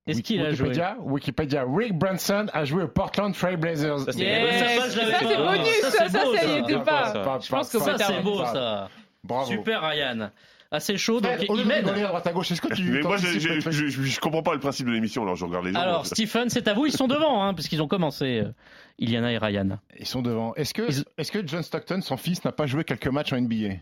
[0.07, 0.69] Est-ce qu'il a joué?
[0.69, 1.65] Wikipédia, Wikipédia.
[1.69, 4.01] Rick Brunson a joué aux Portland Trail Blazers.
[4.01, 4.93] Ça, c'est- Yes.
[4.95, 6.59] Ça, bonus, Ça, ça, c'est ça, beau, ça y ça.
[6.59, 7.39] était Pas.
[7.43, 8.89] Je pense que Ça, c'est beau, ça.
[9.25, 9.51] Bravo.
[9.51, 10.31] Super, Ryan.
[10.71, 11.89] Assez chaud, donc au il mène.
[11.89, 13.73] à droite à gauche, est-ce que tu Mais moi, je, t'anticipes je, le truc?
[13.73, 15.79] je, je- je comprends pas le principe de l'émission, alors je regarde les gens.
[15.79, 16.87] Alors, Stephen, c'est à vous.
[16.87, 18.41] Ils sont devant, hein, puisqu'ils ont commencé.
[18.41, 18.51] euh,
[18.99, 19.79] Iliana et Ryan.
[19.99, 20.55] Ils sont devant.
[20.55, 23.77] Est-ce que, Ils- que John Stockton, son fils, n'a pas joué quelques matchs en NBA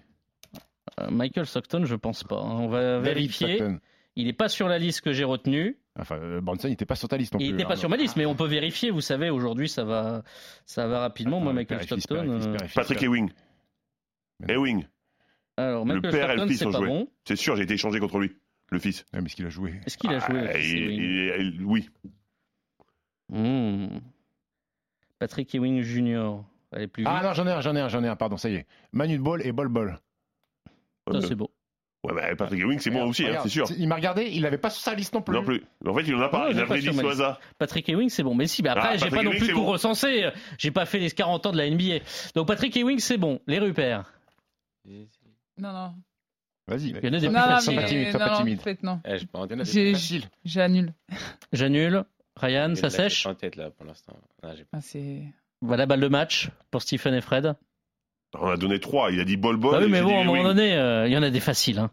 [1.01, 2.37] Euh, Michael Stockton, je pense pas.
[2.37, 2.59] hein.
[2.61, 3.57] On va David vérifier.
[3.57, 3.79] Stockton.
[4.17, 5.79] Il n'est pas sur la liste que j'ai retenue.
[5.99, 7.89] Enfin, euh, Brunson, il n'était pas sur ta list non Il n'était pas hein, sur
[7.89, 8.91] ma liste, mais on peut vérifier.
[8.91, 10.23] Vous savez, aujourd'hui, ça va,
[10.67, 11.37] ça va rapidement.
[11.37, 12.29] Attends, Moi, Michael Stockton.
[12.29, 13.03] euh, Patrick.
[13.03, 13.31] Ewing.
[14.41, 14.87] Mais Ewing.
[15.57, 16.89] Alors, Le père et le Stockton, fils c'est ont pas joué.
[16.89, 17.09] bon.
[17.25, 18.35] C'est sûr, j'ai été échangé contre lui.
[18.71, 19.05] Le fils.
[19.13, 19.75] Ouais, mais est-ce qu'il a joué?
[19.87, 21.89] Est-ce qu'il a joué Ah, Oui.
[23.29, 23.99] Hmm.
[25.21, 26.43] Patrick Ewing Jr.
[26.73, 27.13] Allez plus vite.
[27.15, 28.67] Ah non, j'en ai un, j'en ai un, j'en ai un, pardon, ça y est.
[28.93, 29.99] Manu de Ball et Bol Bol.
[31.13, 31.51] Ça, c'est beau.
[32.05, 33.67] Ouais, bah, Patrick Ewing, c'est bon Regarde, aussi, hein, c'est sûr.
[33.79, 35.35] Il m'a regardé, il n'avait pas sur sa liste non plus.
[35.35, 35.65] Non plus.
[35.87, 36.51] En fait, il en a pas.
[36.51, 37.21] Il a pas pris sur 10 ma au liste.
[37.21, 37.41] hasard.
[37.59, 38.35] Patrick Ewing, c'est bon.
[38.35, 39.65] Mais si, mais après, Ah, j'ai pas non plus tout bon.
[39.67, 40.29] recensé.
[40.59, 42.05] J'ai pas fait les 40 ans de la NBA.
[42.35, 43.41] Donc, Patrick Ewing, c'est bon.
[43.47, 44.13] Les Rupert.
[44.87, 45.95] Non, non.
[46.67, 46.91] Vas-y.
[46.91, 47.77] Il y en a des Non, plus non, faciles.
[47.77, 48.27] Pas timide, sois non,
[48.99, 49.11] pas.
[49.11, 50.25] Eh, en en faciles.
[50.45, 50.93] J'annule.
[51.53, 52.05] J'annule.
[52.37, 53.25] Ryan, ça sèche.
[53.25, 54.17] pas en tête là pour l'instant.
[54.43, 55.23] Ah, Ah, c'est.
[55.61, 57.55] Voilà, balle de match pour Stephen et Fred.
[58.41, 59.11] On a donné 3.
[59.13, 59.73] Il a dit Bol Bol.
[59.73, 61.79] Bah oui, mais bon, à un moment donné, euh, il y en a des faciles.
[61.79, 61.91] Hein.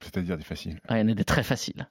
[0.00, 0.78] C'est-à-dire des faciles.
[0.88, 1.88] Ah, il y en a des très faciles.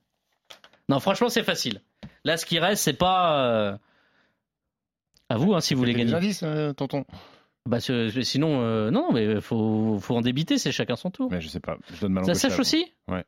[0.90, 1.82] Non, franchement, c'est facile.
[2.26, 3.46] Là, ce qui reste, c'est pas.
[3.48, 3.78] euh,
[5.30, 6.26] À vous, hein, si vous voulez C'était des gagner.
[6.26, 7.06] indices, euh, tonton
[7.66, 11.30] Bah, ce- sinon, euh, non, non, mais faut, faut en débiter, c'est chacun son tour.
[11.32, 13.24] Mais je sais pas, je donne ma Ça sèche aussi Ouais.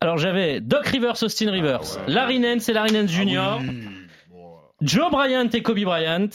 [0.00, 3.58] Alors, j'avais Doc Rivers, Austin Rivers, Larry Nance et Larry Nance Jr.,
[4.82, 6.28] Joe Bryant et Kobe Bryant,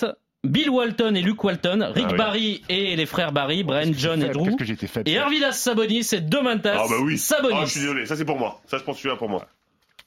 [0.43, 2.17] Bill Walton et Luke Walton, Rick Ah oui.
[2.17, 5.07] Barry et les frères Barry, Brian John et Drew, Qu'est-ce que j'étais faible.
[5.09, 7.17] et Arvidas Sabonis et Domantas Ah bah oui.
[7.17, 7.57] Sabonis.
[7.61, 8.05] Ah, je suis désolé.
[8.07, 8.59] Ça, c'est pour moi.
[8.65, 9.45] Ça, je pense celui-là pour moi.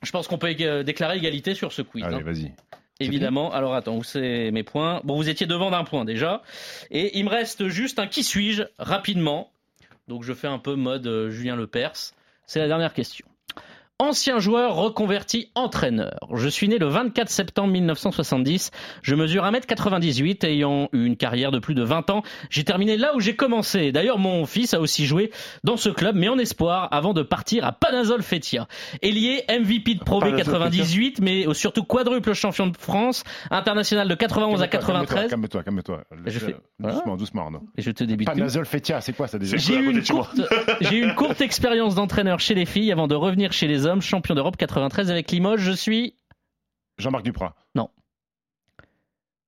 [0.02, 2.04] Je pense qu'on peut euh, déclarer égalité sur ce quiz.
[2.04, 2.22] Allez, hein.
[2.24, 2.52] vas-y.
[3.00, 3.52] Évidemment.
[3.52, 5.00] Alors attends, où c'est mes points?
[5.04, 6.42] Bon, vous étiez devant d'un point déjà.
[6.90, 9.50] Et il me reste juste un qui suis-je rapidement.
[10.08, 12.12] Donc je fais un peu mode euh, Julien Lepers.
[12.46, 13.26] C'est la dernière question.
[14.00, 16.18] Ancien joueur reconverti entraîneur.
[16.34, 18.72] Je suis né le 24 septembre 1970.
[19.02, 22.22] Je mesure 1m98 ayant eu une carrière de plus de 20 ans.
[22.50, 23.92] J'ai terminé là où j'ai commencé.
[23.92, 25.30] D'ailleurs, mon fils a aussi joué
[25.62, 28.66] dans ce club, mais en espoir, avant de partir à Panazol Fetia.
[29.00, 33.22] Ailier MVP de Pro B Panazol 98, mais surtout quadruple champion de France,
[33.52, 35.30] international de 91 à Calme-toi, 93.
[35.30, 36.02] Calme-toi, calme-toi.
[36.26, 37.62] Fais- Doucement, doucement, Arnaud.
[37.78, 38.26] Et je te débite.
[38.26, 40.40] Panazol Fetia, c'est quoi ça déjà J'ai eu, une courte,
[40.80, 44.02] j'ai eu une courte expérience d'entraîneur chez les filles avant de revenir chez les hommes,
[44.02, 45.60] champion d'Europe 93 avec Limoges.
[45.62, 46.14] Je suis
[46.98, 47.54] Jean-Marc Duprat.
[47.74, 47.88] Non.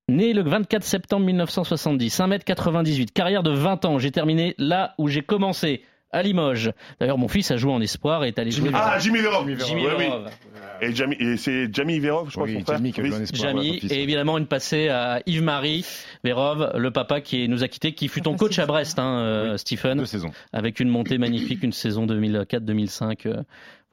[0.09, 3.99] Né le 24 septembre 1970, 1m98, carrière de 20 ans.
[3.99, 5.82] J'ai terminé là où j'ai commencé,
[6.12, 6.70] à Limoges.
[7.01, 8.70] D'ailleurs, mon fils a joué en espoir et est allé jouer.
[8.72, 9.45] Ah, Jimmy Verov.
[9.66, 10.05] Jimmy Ouais, oui.
[10.05, 10.30] Verov.
[10.80, 12.76] Et, Jamie- et c'est Jamie Verov, je crois, Oui, son frère.
[12.78, 13.53] Jamie qui a joué en espoir.
[13.53, 13.91] voilà, fils.
[13.93, 15.84] et évidemment une passée à Yves-Marie
[16.22, 19.57] Vérov, le papa qui nous a quittés, qui fut ton coach à Brest, hein, euh,
[19.57, 20.30] Stephen, Deux saisons.
[20.53, 23.26] avec une montée magnifique, une saison 2004-2005.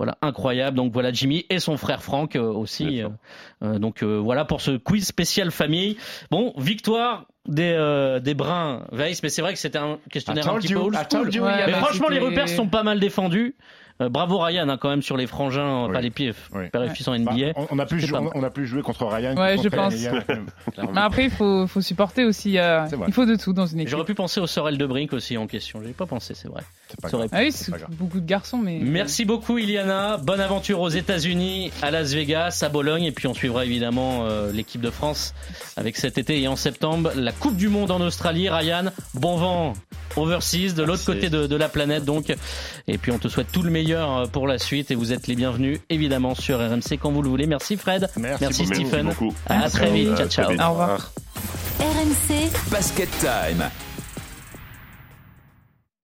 [0.03, 0.77] Voilà, incroyable.
[0.77, 3.01] Donc voilà Jimmy et son frère Franck euh, aussi.
[3.01, 3.09] Euh,
[3.63, 5.97] euh, donc euh, voilà pour ce quiz spécial famille.
[6.31, 10.55] Bon, victoire des, euh, des Bruns Weiss, mais c'est vrai que c'était un questionnaire un
[10.59, 11.07] petit peu you, old I school.
[11.23, 13.55] told you, Ouais, mais franchement, les repères sont pas mal défendus.
[14.01, 15.93] Euh, bravo Ryan hein, quand même sur les frangins, Oui.
[15.93, 16.67] pas les pieds, Oui.
[16.71, 17.53] père et fils en NBA.
[17.53, 18.31] Bah, on, on a plus C'était joué, pas mal.
[18.33, 19.35] on a plus joué contre Ryan.
[19.37, 19.93] Ouais, contre je pense.
[20.93, 22.57] Mais après, il faut, faut supporter aussi.
[22.57, 23.89] euh, il faut de tout dans une équipe.
[23.91, 25.79] J'aurais pu penser au Sorel de Brink aussi en question.
[25.85, 26.61] J'ai pas pensé, c'est vrai.
[27.09, 27.35] Ça aurait pu.
[27.35, 28.79] Ah oui, c'est beaucoup de garçons, mais.
[28.81, 33.33] Merci beaucoup Iliana, bonne aventure aux États-Unis, à Las Vegas, à Bologne et puis on
[33.33, 35.33] suivra évidemment euh, l'équipe de France
[35.77, 38.49] avec cet été et en septembre la Coupe du Monde en Australie.
[38.49, 39.73] Ryan, bon vent
[40.15, 42.31] overseas de l'autre côté de, de la planète donc
[42.87, 45.27] et puis on te souhaite tout le meilleur euh, pour la suite et vous êtes
[45.27, 47.47] les bienvenus évidemment sur RMC quand vous le voulez.
[47.47, 48.65] Merci Fred, merci.
[48.65, 49.35] Stephen, Merci beaucoup.
[49.47, 50.67] à très vite, À ciao ciao.
[50.67, 51.11] Au revoir.
[51.79, 53.69] RMC Basket Time.